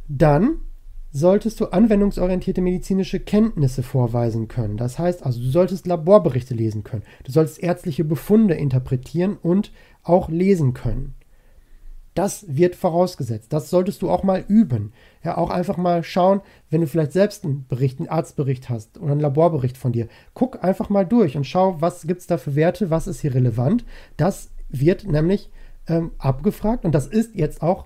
Dann 0.08 0.58
solltest 1.12 1.60
du 1.60 1.66
anwendungsorientierte 1.68 2.62
medizinische 2.62 3.20
Kenntnisse 3.20 3.84
vorweisen 3.84 4.48
können. 4.48 4.78
Das 4.78 4.98
heißt 4.98 5.26
also, 5.26 5.42
du 5.42 5.48
solltest 5.48 5.88
Laborberichte 5.88 6.54
lesen 6.54 6.84
können, 6.84 7.04
du 7.24 7.32
solltest 7.32 7.62
ärztliche 7.62 8.04
Befunde 8.04 8.56
interpretieren 8.56 9.38
und 9.42 9.72
auch 10.04 10.30
lesen 10.30 10.74
können. 10.74 11.16
Das 12.14 12.46
wird 12.50 12.76
vorausgesetzt. 12.76 13.54
Das 13.54 13.70
solltest 13.70 14.02
du 14.02 14.10
auch 14.10 14.24
mal 14.24 14.44
üben. 14.46 14.92
Ja, 15.24 15.38
auch 15.38 15.50
einfach 15.50 15.78
mal 15.78 16.04
schauen, 16.04 16.42
wenn 16.70 16.82
du 16.82 16.88
vielleicht 16.88 17.14
selbst 17.14 17.46
einen 17.46 17.66
Bericht, 17.68 18.00
einen 18.00 18.10
Arztbericht 18.10 18.70
hast 18.70 18.98
oder 19.00 19.14
einen 19.14 19.22
Laborbericht 19.22 19.78
von 19.78 19.94
dir. 19.94 20.10
Guck 20.34 20.62
einfach 20.62 20.90
mal 20.90 21.06
durch 21.06 21.38
und 21.38 21.46
schau, 21.46 21.80
was 21.80 22.06
gibt 22.06 22.20
es 22.20 22.28
da 22.28 22.38
für 22.38 22.56
Werte, 22.56 22.90
was 22.90 23.08
ist 23.08 23.22
hier 23.22 23.34
relevant. 23.34 23.86
Das 24.18 24.52
wird 24.68 25.08
nämlich 25.08 25.50
ähm, 25.88 26.12
abgefragt 26.18 26.84
und 26.84 26.94
das 26.94 27.08
ist 27.08 27.34
jetzt 27.34 27.62
auch 27.62 27.86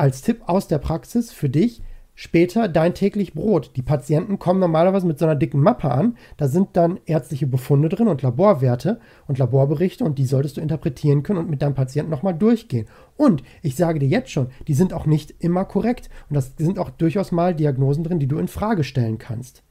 als 0.00 0.22
Tipp 0.22 0.40
aus 0.46 0.66
der 0.66 0.78
Praxis 0.78 1.30
für 1.30 1.50
dich 1.50 1.82
später 2.14 2.68
dein 2.68 2.94
täglich 2.94 3.34
Brot. 3.34 3.72
Die 3.76 3.82
Patienten 3.82 4.38
kommen 4.38 4.58
normalerweise 4.58 5.06
mit 5.06 5.18
so 5.18 5.26
einer 5.26 5.36
dicken 5.36 5.60
Mappe 5.60 5.90
an. 5.90 6.16
Da 6.38 6.48
sind 6.48 6.70
dann 6.72 6.98
ärztliche 7.04 7.46
Befunde 7.46 7.90
drin 7.90 8.08
und 8.08 8.22
Laborwerte 8.22 8.98
und 9.28 9.38
Laborberichte 9.38 10.02
und 10.04 10.18
die 10.18 10.24
solltest 10.24 10.56
du 10.56 10.62
interpretieren 10.62 11.22
können 11.22 11.38
und 11.38 11.50
mit 11.50 11.60
deinem 11.60 11.74
Patienten 11.74 12.10
nochmal 12.10 12.34
durchgehen. 12.34 12.86
Und 13.18 13.42
ich 13.62 13.76
sage 13.76 13.98
dir 13.98 14.08
jetzt 14.08 14.30
schon, 14.30 14.48
die 14.68 14.74
sind 14.74 14.94
auch 14.94 15.04
nicht 15.04 15.34
immer 15.38 15.66
korrekt 15.66 16.08
und 16.30 16.34
das 16.34 16.54
sind 16.56 16.78
auch 16.78 16.90
durchaus 16.90 17.30
mal 17.30 17.54
Diagnosen 17.54 18.04
drin, 18.04 18.18
die 18.18 18.28
du 18.28 18.38
in 18.38 18.48
Frage 18.48 18.84
stellen 18.84 19.18
kannst. 19.18 19.62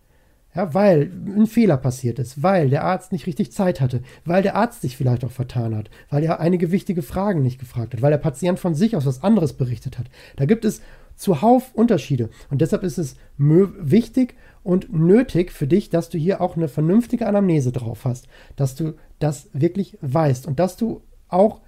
Ja, 0.60 0.74
weil 0.74 1.10
ein 1.26 1.48
Fehler 1.48 1.78
passiert 1.78 2.20
ist, 2.20 2.44
weil 2.44 2.70
der 2.70 2.84
Arzt 2.84 3.14
nicht 3.14 3.28
richtig 3.28 3.54
Zeit 3.54 3.80
hatte, 3.80 4.02
weil 4.26 4.44
der 4.44 4.58
Arzt 4.58 4.82
sich 4.82 4.98
vielleicht 4.98 5.24
auch 5.24 5.32
vertan 5.32 5.74
hat, 5.74 5.90
weil 6.10 6.22
er 6.22 6.42
einige 6.42 6.70
wichtige 6.74 7.02
Fragen 7.02 7.42
nicht 7.42 7.62
gefragt 7.62 7.94
hat, 7.94 8.02
weil 8.02 8.12
der 8.12 8.18
Patient 8.18 8.60
von 8.60 8.76
sich 8.76 8.98
aus 8.98 9.06
was 9.06 9.24
anderes 9.24 9.54
berichtet 9.54 9.98
hat. 9.98 10.08
Da 10.36 10.44
gibt 10.44 10.66
es 10.66 10.82
zuhauf 11.16 11.74
Unterschiede. 11.74 12.30
Und 12.50 12.60
deshalb 12.60 12.84
ist 12.84 12.98
es 12.98 13.16
wichtig 13.38 14.36
und 14.62 14.92
nötig 14.92 15.54
für 15.54 15.66
dich, 15.66 15.90
dass 15.92 16.10
du 16.10 16.18
hier 16.18 16.42
auch 16.42 16.58
eine 16.58 16.68
vernünftige 16.68 17.26
Anamnese 17.26 17.72
drauf 17.72 18.04
hast, 18.04 18.28
dass 18.58 18.76
du 18.76 18.96
das 19.20 19.48
wirklich 19.54 19.98
weißt 20.02 20.46
und 20.46 20.60
dass 20.60 20.76
du 20.76 21.04
auch 21.30 21.62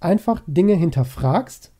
einfach 0.00 0.42
Dinge 0.48 0.74
hinterfragst, 0.74 1.70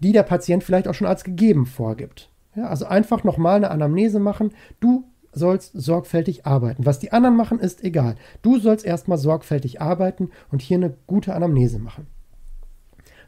die 0.00 0.10
der 0.10 0.24
Patient 0.24 0.64
vielleicht 0.64 0.88
auch 0.88 0.94
schon 0.94 1.06
als 1.06 1.22
gegeben 1.22 1.64
vorgibt. 1.64 2.28
Ja, 2.56 2.66
also 2.66 2.86
einfach 2.86 3.22
nochmal 3.22 3.58
eine 3.58 3.70
Anamnese 3.70 4.18
machen. 4.18 4.50
Du 4.80 5.04
sollst 5.34 5.72
sorgfältig 5.74 6.46
arbeiten. 6.46 6.86
Was 6.86 6.98
die 6.98 7.12
anderen 7.12 7.36
machen, 7.36 7.58
ist 7.58 7.84
egal. 7.84 8.16
Du 8.42 8.58
sollst 8.58 8.84
erstmal 8.84 9.18
sorgfältig 9.18 9.80
arbeiten 9.80 10.30
und 10.50 10.62
hier 10.62 10.76
eine 10.76 10.94
gute 11.06 11.34
Anamnese 11.34 11.78
machen. 11.78 12.06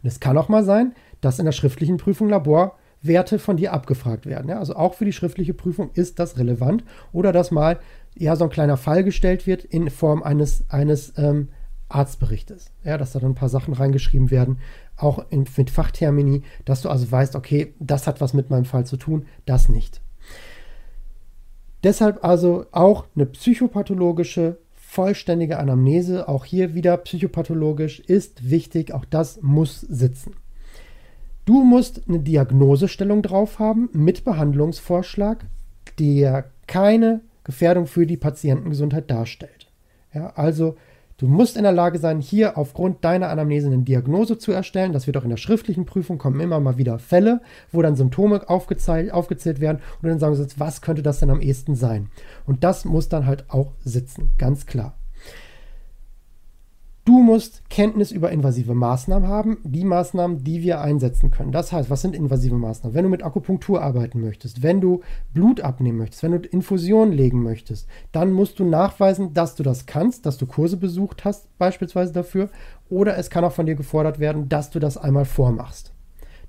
Und 0.03 0.09
es 0.09 0.21
kann 0.21 0.38
auch 0.38 0.49
mal 0.49 0.64
sein, 0.64 0.95
dass 1.21 1.38
in 1.38 1.45
der 1.45 1.53
schriftlichen 1.53 1.97
Prüfung 1.97 2.29
Laborwerte 2.29 3.38
von 3.38 3.57
dir 3.57 3.73
abgefragt 3.73 4.27
werden. 4.27 4.49
Ja, 4.49 4.59
also 4.59 4.77
auch 4.77 4.95
für 4.95 5.05
die 5.05 5.12
schriftliche 5.12 5.55
Prüfung 5.55 5.90
ist 5.95 6.19
das 6.19 6.38
relevant. 6.38 6.85
Oder 7.12 7.33
dass 7.33 7.51
mal 7.51 7.79
ja 8.14 8.37
so 8.37 8.45
ein 8.45 8.51
kleiner 8.51 8.77
Fall 8.77 9.05
gestellt 9.05 9.47
wird 9.47 9.64
in 9.64 9.90
Form 9.90 10.23
eines, 10.23 10.64
eines 10.71 11.12
ähm, 11.16 11.49
Arztberichtes. 11.88 12.73
Ja, 12.85 12.99
dass 12.99 13.12
da 13.12 13.21
dann 13.21 13.33
ein 13.33 13.37
paar 13.37 13.49
Sachen 13.49 13.75
reingeschrieben 13.75 14.31
werden, 14.31 14.59
auch 14.97 15.25
in, 15.31 15.45
mit 15.57 15.71
Fachtermini, 15.71 16.42
dass 16.64 16.83
du 16.83 16.88
also 16.88 17.11
weißt, 17.11 17.37
okay, 17.37 17.75
das 17.79 18.07
hat 18.07 18.21
was 18.21 18.35
mit 18.35 18.51
meinem 18.51 18.64
Fall 18.64 18.87
zu 18.87 18.97
tun, 18.97 19.27
das 19.45 19.69
nicht. 19.69 20.01
Deshalb 21.87 22.25
also 22.25 22.66
auch 22.72 23.05
eine 23.14 23.27
psychopathologische, 23.27 24.59
vollständige 24.75 25.61
Anamnese, 25.61 26.29
auch 26.29 26.44
hier 26.44 26.75
wieder 26.75 26.96
psychopathologisch, 26.96 28.01
ist 28.01 28.51
wichtig, 28.51 28.92
auch 28.92 29.05
das 29.05 29.40
muss 29.40 29.83
sitzen. 29.83 30.35
Du 31.44 31.62
musst 31.62 32.03
eine 32.09 32.18
Diagnosestellung 32.18 33.22
drauf 33.22 33.61
haben 33.61 33.88
mit 33.92 34.25
Behandlungsvorschlag, 34.25 35.44
der 36.01 36.51
keine 36.66 37.20
Gefährdung 37.44 37.87
für 37.87 38.05
die 38.05 38.16
Patientengesundheit 38.16 39.09
darstellt. 39.09 39.70
Ja, 40.12 40.31
also 40.35 40.75
Du 41.18 41.26
musst 41.29 41.57
in 41.57 41.62
der 41.62 41.72
Lage 41.72 41.98
sein, 41.98 42.20
hier 42.20 42.59
aufgrund 42.59 43.02
deiner 43.02 43.31
Anamnese 43.31 43.68
eine 43.68 43.79
Diagnose 43.79 44.37
zu 44.37 44.52
erstellen. 44.52 44.92
Das 44.92 45.07
wird 45.07 45.16
auch 45.16 45.24
in 45.24 45.31
der 45.31 45.38
schriftlichen 45.38 45.87
Prüfung 45.87 46.18
kommen 46.18 46.40
immer 46.40 46.61
mal 46.61 46.76
wieder 46.76 46.98
Fälle, 46.98 47.40
wo 47.72 47.81
dann 47.81 47.96
Symptome 47.96 48.46
aufgezählt, 48.48 49.12
aufgezählt 49.12 49.61
werden 49.61 49.81
und 50.02 50.09
dann 50.09 50.18
sagen 50.18 50.35
sie 50.35 50.42
jetzt, 50.42 50.61
was 50.61 50.83
könnte 50.83 51.02
das 51.02 51.20
denn 51.20 51.31
am 51.31 51.40
ehesten 51.40 51.74
sein? 51.74 52.11
Und 52.44 52.64
das 52.64 52.85
muss 52.85 53.09
dann 53.09 53.24
halt 53.24 53.46
auch 53.48 53.72
sitzen, 53.83 54.33
ganz 54.37 54.66
klar. 54.66 54.95
Du 57.07 57.21
musst 57.21 57.62
Kenntnis 57.71 58.11
über 58.11 58.33
invasive 58.33 58.75
Maßnahmen 58.75 59.29
haben, 59.29 59.59
die 59.62 59.85
Maßnahmen, 59.85 60.42
die 60.42 60.62
wir 60.62 60.81
einsetzen 60.81 61.31
können. 61.31 61.53
Das 61.53 61.71
heißt, 61.71 61.88
was 61.88 62.03
sind 62.03 62.16
invasive 62.16 62.57
Maßnahmen? 62.57 62.97
Wenn 62.97 63.05
du 63.05 63.09
mit 63.09 63.23
Akupunktur 63.23 63.81
arbeiten 63.81 64.21
möchtest, 64.21 64.64
wenn 64.64 64.81
du 64.81 65.03
Blut 65.33 65.61
abnehmen 65.61 65.99
möchtest, 65.99 66.25
wenn 66.25 66.33
du 66.33 66.38
Infusionen 66.49 67.14
legen 67.14 67.45
möchtest, 67.45 67.87
dann 68.11 68.33
musst 68.33 68.59
du 68.59 68.64
nachweisen, 68.64 69.35
dass 69.35 69.55
du 69.55 69.62
das 69.62 69.87
kannst, 69.87 70.27
dass 70.27 70.37
du 70.37 70.47
Kurse 70.47 70.79
besucht 70.79 71.25
hast, 71.25 71.47
beispielsweise 71.59 72.12
dafür, 72.12 72.51
oder 72.90 73.16
es 73.16 73.31
kann 73.31 73.45
auch 73.45 73.53
von 73.53 73.66
dir 73.66 73.77
gefordert 73.77 74.19
werden, 74.19 74.49
dass 74.49 74.71
du 74.71 74.81
das 74.81 74.97
einmal 74.99 75.27
vormachst. 75.27 75.92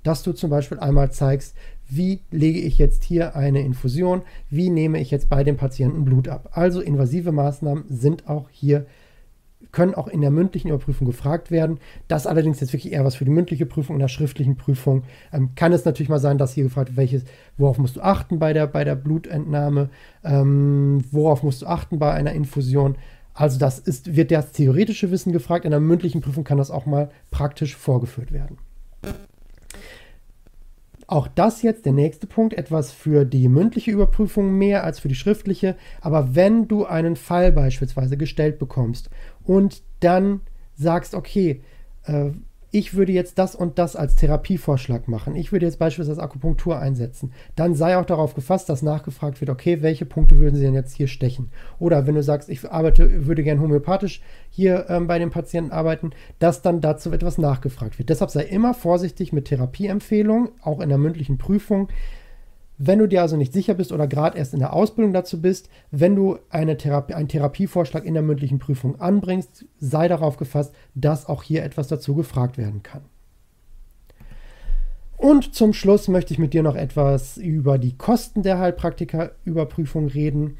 dass 0.02 0.22
du 0.22 0.32
zum 0.32 0.50
Beispiel 0.50 0.78
einmal 0.78 1.10
zeigst, 1.12 1.54
wie 1.88 2.20
lege 2.30 2.60
ich 2.60 2.78
jetzt 2.78 3.04
hier 3.04 3.36
eine 3.36 3.60
Infusion, 3.62 4.22
wie 4.50 4.70
nehme 4.70 5.00
ich 5.00 5.10
jetzt 5.10 5.28
bei 5.28 5.44
dem 5.44 5.56
Patienten 5.56 6.04
Blut 6.04 6.28
ab. 6.28 6.50
Also 6.52 6.80
invasive 6.80 7.32
Maßnahmen 7.32 7.84
sind 7.88 8.28
auch 8.28 8.48
hier 8.50 8.86
können 9.72 9.94
auch 9.94 10.08
in 10.08 10.20
der 10.20 10.30
mündlichen 10.30 10.68
Überprüfung 10.68 11.06
gefragt 11.06 11.50
werden. 11.50 11.78
Das 12.06 12.26
allerdings 12.26 12.60
jetzt 12.60 12.72
wirklich 12.72 12.92
eher 12.92 13.04
was 13.04 13.16
für 13.16 13.24
die 13.24 13.30
mündliche 13.30 13.66
Prüfung. 13.66 13.96
In 13.96 14.00
der 14.00 14.08
schriftlichen 14.08 14.56
Prüfung 14.56 15.02
ähm, 15.32 15.50
kann 15.54 15.72
es 15.72 15.84
natürlich 15.84 16.08
mal 16.08 16.20
sein, 16.20 16.38
dass 16.38 16.54
hier 16.54 16.64
gefragt 16.64 16.90
wird, 16.90 16.96
welches, 16.96 17.24
worauf 17.56 17.78
musst 17.78 17.96
du 17.96 18.00
achten 18.00 18.38
bei 18.38 18.52
der, 18.52 18.66
bei 18.66 18.84
der 18.84 18.94
Blutentnahme, 18.94 19.90
ähm, 20.24 21.04
worauf 21.10 21.42
musst 21.42 21.62
du 21.62 21.66
achten 21.66 21.98
bei 21.98 22.12
einer 22.12 22.32
Infusion. 22.32 22.96
Also 23.34 23.58
das 23.58 23.78
ist, 23.78 24.16
wird 24.16 24.30
das 24.30 24.52
theoretische 24.52 25.10
Wissen 25.10 25.32
gefragt. 25.32 25.64
In 25.64 25.70
der 25.70 25.80
mündlichen 25.80 26.20
Prüfung 26.20 26.44
kann 26.44 26.58
das 26.58 26.70
auch 26.70 26.86
mal 26.86 27.10
praktisch 27.30 27.76
vorgeführt 27.76 28.32
werden. 28.32 28.58
Auch 31.10 31.26
das 31.26 31.62
jetzt 31.62 31.86
der 31.86 31.94
nächste 31.94 32.26
Punkt, 32.26 32.52
etwas 32.52 32.92
für 32.92 33.24
die 33.24 33.48
mündliche 33.48 33.90
Überprüfung 33.90 34.58
mehr 34.58 34.84
als 34.84 35.00
für 35.00 35.08
die 35.08 35.14
schriftliche. 35.14 35.74
Aber 36.02 36.34
wenn 36.34 36.68
du 36.68 36.84
einen 36.84 37.16
Fall 37.16 37.50
beispielsweise 37.50 38.18
gestellt 38.18 38.58
bekommst 38.58 39.08
und 39.48 39.82
dann 40.00 40.42
sagst, 40.76 41.14
okay, 41.14 41.62
äh, 42.04 42.30
ich 42.70 42.92
würde 42.92 43.12
jetzt 43.12 43.38
das 43.38 43.54
und 43.54 43.78
das 43.78 43.96
als 43.96 44.14
Therapievorschlag 44.16 45.08
machen. 45.08 45.36
Ich 45.36 45.52
würde 45.52 45.64
jetzt 45.64 45.78
beispielsweise 45.78 46.22
Akupunktur 46.22 46.78
einsetzen. 46.78 47.32
Dann 47.56 47.74
sei 47.74 47.96
auch 47.96 48.04
darauf 48.04 48.34
gefasst, 48.34 48.68
dass 48.68 48.82
nachgefragt 48.82 49.40
wird, 49.40 49.48
okay, 49.48 49.80
welche 49.80 50.04
Punkte 50.04 50.38
würden 50.38 50.54
Sie 50.56 50.62
denn 50.62 50.74
jetzt 50.74 50.94
hier 50.94 51.08
stechen? 51.08 51.50
Oder 51.78 52.06
wenn 52.06 52.14
du 52.14 52.22
sagst, 52.22 52.50
ich 52.50 52.70
arbeite, 52.70 53.26
würde 53.26 53.42
gern 53.42 53.62
homöopathisch 53.62 54.20
hier 54.50 54.84
ähm, 54.90 55.06
bei 55.06 55.18
den 55.18 55.30
Patienten 55.30 55.72
arbeiten, 55.72 56.10
dass 56.40 56.60
dann 56.60 56.82
dazu 56.82 57.10
etwas 57.10 57.38
nachgefragt 57.38 57.98
wird. 57.98 58.10
Deshalb 58.10 58.30
sei 58.30 58.42
immer 58.42 58.74
vorsichtig 58.74 59.32
mit 59.32 59.46
Therapieempfehlungen, 59.46 60.50
auch 60.60 60.80
in 60.80 60.90
der 60.90 60.98
mündlichen 60.98 61.38
Prüfung. 61.38 61.88
Wenn 62.80 63.00
du 63.00 63.08
dir 63.08 63.22
also 63.22 63.36
nicht 63.36 63.52
sicher 63.52 63.74
bist 63.74 63.90
oder 63.90 64.06
gerade 64.06 64.38
erst 64.38 64.54
in 64.54 64.60
der 64.60 64.72
Ausbildung 64.72 65.12
dazu 65.12 65.42
bist, 65.42 65.68
wenn 65.90 66.14
du 66.14 66.38
eine 66.48 66.76
Therapie, 66.76 67.14
einen 67.14 67.26
Therapievorschlag 67.26 68.04
in 68.04 68.14
der 68.14 68.22
mündlichen 68.22 68.60
Prüfung 68.60 69.00
anbringst, 69.00 69.66
sei 69.80 70.06
darauf 70.06 70.36
gefasst, 70.36 70.72
dass 70.94 71.26
auch 71.26 71.42
hier 71.42 71.64
etwas 71.64 71.88
dazu 71.88 72.14
gefragt 72.14 72.56
werden 72.56 72.84
kann. 72.84 73.02
Und 75.16 75.56
zum 75.56 75.72
Schluss 75.72 76.06
möchte 76.06 76.32
ich 76.32 76.38
mit 76.38 76.54
dir 76.54 76.62
noch 76.62 76.76
etwas 76.76 77.36
über 77.36 77.78
die 77.78 77.96
Kosten 77.96 78.44
der 78.44 78.60
Heilpraktikerüberprüfung 78.60 80.06
reden. 80.06 80.56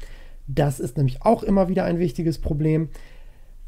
Das 0.47 0.81
ist 0.81 0.97
nämlich 0.97 1.21
auch 1.21 1.43
immer 1.43 1.69
wieder 1.69 1.85
ein 1.85 1.99
wichtiges 1.99 2.39
Problem. 2.39 2.89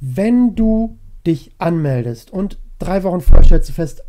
Wenn 0.01 0.55
du 0.55 0.97
dich 1.25 1.53
anmeldest 1.57 2.31
und 2.31 2.59
drei 2.79 3.03
Wochen 3.03 3.21
vorher 3.21 3.45
stellst 3.45 3.69
du 3.69 3.73
fest, 3.73 4.03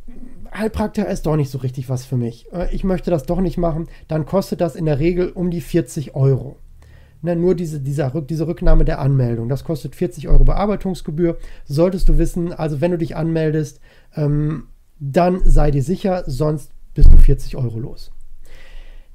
Heilpraktiker 0.53 1.09
ist 1.09 1.27
doch 1.27 1.37
nicht 1.37 1.51
so 1.51 1.59
richtig 1.59 1.89
was 1.89 2.05
für 2.05 2.17
mich. 2.17 2.47
Äh, 2.53 2.75
ich 2.75 2.85
möchte 2.85 3.11
das 3.11 3.25
doch 3.25 3.41
nicht 3.41 3.59
machen. 3.59 3.89
Dann 4.09 4.27
kostet 4.27 4.61
das 4.61 4.77
in 4.77 4.87
der 4.87 4.99
Regel 4.99 5.31
um 5.31 5.51
die 5.51 5.61
40 5.61 6.15
Euro. 6.15 6.57
Ne, 7.23 7.37
nur 7.37 7.55
diese, 7.55 7.81
dieser, 7.81 8.11
diese 8.23 8.49
Rücknahme 8.49 8.85
der 8.85 8.99
Anmeldung. 8.99 9.49
Das 9.49 9.65
kostet 9.65 9.95
40 9.95 10.29
Euro 10.29 10.45
Bearbeitungsgebühr. 10.45 11.39
Solltest 11.65 12.09
du 12.09 12.19
wissen, 12.19 12.53
also 12.53 12.81
wenn 12.81 12.91
du 12.91 12.99
dich 12.99 13.15
anmeldest, 13.15 13.81
ähm, 14.17 14.69
dann 14.99 15.41
sei 15.45 15.71
dir 15.71 15.83
sicher, 15.83 16.25
sonst 16.27 16.73
bist 16.95 17.13
du 17.13 17.17
40 17.17 17.57
Euro 17.57 17.79
los. 17.79 18.11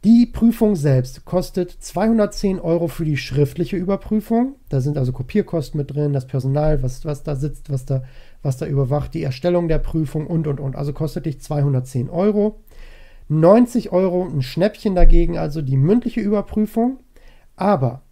Die 0.03 0.27
Prüfung 0.27 0.75
selbst 0.75 1.25
kostet 1.25 1.71
210 1.71 2.59
Euro 2.59 2.87
für 2.87 3.03
die 3.03 3.17
schriftliche 3.17 3.77
Überprüfung. 3.77 4.55
Da 4.69 4.79
sind 4.79 4.97
also 4.97 5.11
Kopierkosten 5.11 5.77
mit 5.77 5.93
drin, 5.93 6.13
das 6.13 6.27
Personal, 6.27 6.83
was, 6.83 7.03
was 7.03 7.23
da 7.23 7.35
sitzt, 7.35 7.71
was 7.71 7.85
da 7.85 8.03
was 8.41 8.57
da 8.57 8.65
überwacht, 8.65 9.13
die 9.13 9.23
Erstellung 9.23 9.67
der 9.67 9.79
Prüfung 9.79 10.27
und, 10.27 10.47
und, 10.47 10.59
und. 10.59 10.75
Also 10.75 10.93
kostet 10.93 11.25
dich 11.25 11.41
210 11.41 12.09
Euro. 12.09 12.61
90 13.29 13.91
Euro 13.91 14.23
ein 14.23 14.41
Schnäppchen 14.41 14.95
dagegen, 14.95 15.37
also 15.37 15.61
die 15.61 15.77
mündliche 15.77 16.21
Überprüfung. 16.21 16.99
Aber 17.55 18.03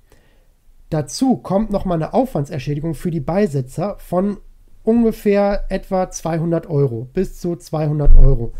dazu 0.89 1.37
kommt 1.37 1.71
nochmal 1.71 1.97
eine 1.97 2.13
Aufwandsentschädigung 2.13 2.95
für 2.95 3.11
die 3.11 3.21
Beisetzer 3.21 3.95
von 3.99 4.37
ungefähr 4.83 5.65
etwa 5.69 6.09
200 6.09 6.67
Euro 6.69 7.07
bis 7.13 7.39
zu 7.39 7.55
200 7.55 8.15
Euro. 8.17 8.53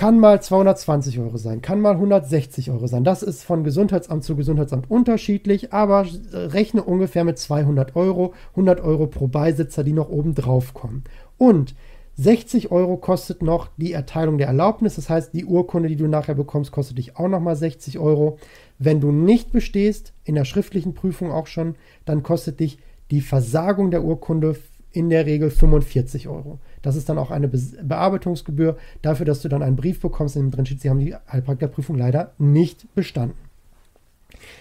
Kann 0.00 0.18
mal 0.18 0.40
220 0.40 1.18
Euro 1.18 1.36
sein, 1.36 1.60
kann 1.60 1.82
mal 1.82 1.92
160 1.92 2.70
Euro 2.70 2.86
sein. 2.86 3.04
Das 3.04 3.22
ist 3.22 3.44
von 3.44 3.64
Gesundheitsamt 3.64 4.24
zu 4.24 4.34
Gesundheitsamt 4.34 4.90
unterschiedlich, 4.90 5.74
aber 5.74 6.06
rechne 6.32 6.82
ungefähr 6.82 7.22
mit 7.22 7.38
200 7.38 7.94
Euro, 7.96 8.32
100 8.52 8.80
Euro 8.80 9.08
pro 9.08 9.26
Beisitzer, 9.26 9.84
die 9.84 9.92
noch 9.92 10.08
oben 10.08 10.34
drauf 10.34 10.72
kommen. 10.72 11.04
Und 11.36 11.74
60 12.16 12.70
Euro 12.70 12.96
kostet 12.96 13.42
noch 13.42 13.68
die 13.76 13.92
Erteilung 13.92 14.38
der 14.38 14.46
Erlaubnis. 14.46 14.94
Das 14.94 15.10
heißt, 15.10 15.34
die 15.34 15.44
Urkunde, 15.44 15.90
die 15.90 15.96
du 15.96 16.06
nachher 16.06 16.34
bekommst, 16.34 16.72
kostet 16.72 16.96
dich 16.96 17.18
auch 17.18 17.28
nochmal 17.28 17.56
60 17.56 17.98
Euro. 17.98 18.38
Wenn 18.78 19.02
du 19.02 19.12
nicht 19.12 19.52
bestehst, 19.52 20.14
in 20.24 20.34
der 20.34 20.46
schriftlichen 20.46 20.94
Prüfung 20.94 21.30
auch 21.30 21.46
schon, 21.46 21.74
dann 22.06 22.22
kostet 22.22 22.60
dich 22.60 22.78
die 23.10 23.20
Versagung 23.20 23.90
der 23.90 24.02
Urkunde 24.02 24.56
in 24.92 25.10
der 25.10 25.26
Regel 25.26 25.50
45 25.50 26.26
Euro. 26.26 26.58
Das 26.82 26.96
ist 26.96 27.08
dann 27.08 27.18
auch 27.18 27.30
eine 27.30 27.48
Be 27.48 27.60
Bearbeitungsgebühr 27.82 28.76
dafür, 29.02 29.26
dass 29.26 29.42
du 29.42 29.48
dann 29.48 29.62
einen 29.62 29.76
Brief 29.76 30.00
bekommst, 30.00 30.36
in 30.36 30.42
dem 30.42 30.50
drin 30.50 30.66
steht, 30.66 30.80
sie 30.80 30.90
haben 30.90 30.98
die 30.98 31.14
Heilpraktikerprüfung 31.14 31.96
leider 31.96 32.32
nicht 32.38 32.86
bestanden. 32.94 33.36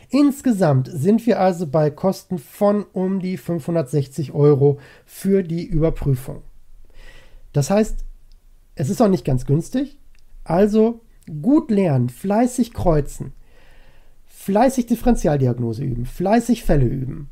Insgesamt 0.09 0.89
sind 0.91 1.25
wir 1.25 1.39
also 1.39 1.67
bei 1.67 1.89
Kosten 1.91 2.39
von 2.39 2.85
um 2.93 3.19
die 3.19 3.37
560 3.37 4.33
Euro 4.33 4.79
für 5.05 5.43
die 5.43 5.65
Überprüfung. 5.65 6.41
Das 7.53 7.69
heißt, 7.69 8.03
es 8.75 8.89
ist 8.89 9.01
auch 9.01 9.07
nicht 9.07 9.25
ganz 9.25 9.45
günstig. 9.45 9.97
Also 10.43 11.01
gut 11.41 11.69
lernen, 11.69 12.09
fleißig 12.09 12.73
kreuzen, 12.73 13.33
fleißig 14.25 14.87
Differentialdiagnose 14.87 15.83
üben, 15.83 16.05
fleißig 16.05 16.63
Fälle 16.63 16.85
üben. 16.85 17.29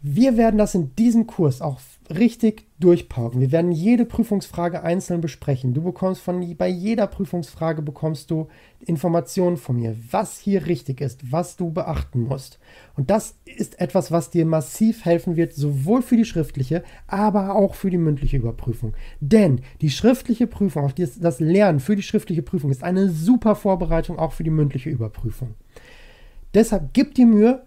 Wir 0.00 0.36
werden 0.36 0.58
das 0.58 0.76
in 0.76 0.94
diesem 0.94 1.26
Kurs 1.26 1.60
auch 1.60 1.80
richtig 2.08 2.66
durchpauken. 2.78 3.40
Wir 3.40 3.50
werden 3.50 3.72
jede 3.72 4.04
Prüfungsfrage 4.04 4.84
einzeln 4.84 5.20
besprechen. 5.20 5.74
Du 5.74 5.82
bekommst 5.82 6.22
von 6.22 6.56
bei 6.56 6.68
jeder 6.68 7.08
Prüfungsfrage 7.08 7.82
bekommst 7.82 8.30
du 8.30 8.46
Informationen 8.86 9.56
von 9.56 9.74
mir, 9.74 9.96
was 10.12 10.38
hier 10.38 10.66
richtig 10.66 11.00
ist, 11.00 11.32
was 11.32 11.56
du 11.56 11.70
beachten 11.70 12.22
musst. 12.22 12.60
Und 12.96 13.10
das 13.10 13.34
ist 13.44 13.80
etwas, 13.80 14.12
was 14.12 14.30
dir 14.30 14.46
massiv 14.46 15.04
helfen 15.04 15.34
wird, 15.34 15.54
sowohl 15.54 16.02
für 16.02 16.16
die 16.16 16.24
schriftliche, 16.24 16.84
aber 17.08 17.56
auch 17.56 17.74
für 17.74 17.90
die 17.90 17.98
mündliche 17.98 18.36
Überprüfung. 18.36 18.94
Denn 19.18 19.62
die 19.80 19.90
schriftliche 19.90 20.46
Prüfung, 20.46 20.84
auch 20.84 20.92
das 20.92 21.40
Lernen 21.40 21.80
für 21.80 21.96
die 21.96 22.02
schriftliche 22.02 22.42
Prüfung 22.42 22.70
ist 22.70 22.84
eine 22.84 23.08
super 23.08 23.56
Vorbereitung 23.56 24.16
auch 24.16 24.32
für 24.32 24.44
die 24.44 24.50
mündliche 24.50 24.90
Überprüfung. 24.90 25.54
Deshalb 26.54 26.94
gib 26.94 27.14
dir 27.14 27.26
Mühe, 27.26 27.62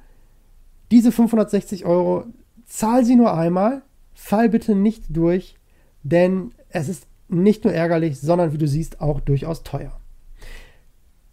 diese 0.92 1.12
560 1.12 1.86
Euro, 1.86 2.26
zahl 2.66 3.06
sie 3.06 3.16
nur 3.16 3.34
einmal, 3.34 3.82
fall 4.14 4.50
bitte 4.50 4.76
nicht 4.76 5.06
durch, 5.10 5.56
denn 6.04 6.52
es 6.70 6.90
ist 6.90 7.08
nicht 7.28 7.64
nur 7.64 7.74
ärgerlich, 7.74 8.20
sondern 8.20 8.54
wie 8.54 8.58
du 8.58 8.68
siehst 8.68 9.02
auch 9.02 9.22
durchaus 9.22 9.64
teuer. 9.64 9.98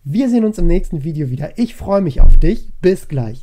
Wir 0.04 0.30
sehen 0.30 0.44
uns 0.44 0.58
im 0.58 0.66
nächsten 0.66 1.04
Video 1.04 1.28
wieder. 1.28 1.58
Ich 1.58 1.74
freue 1.74 2.00
mich 2.00 2.20
auf 2.20 2.38
dich. 2.38 2.72
Bis 2.80 3.08
gleich. 3.08 3.36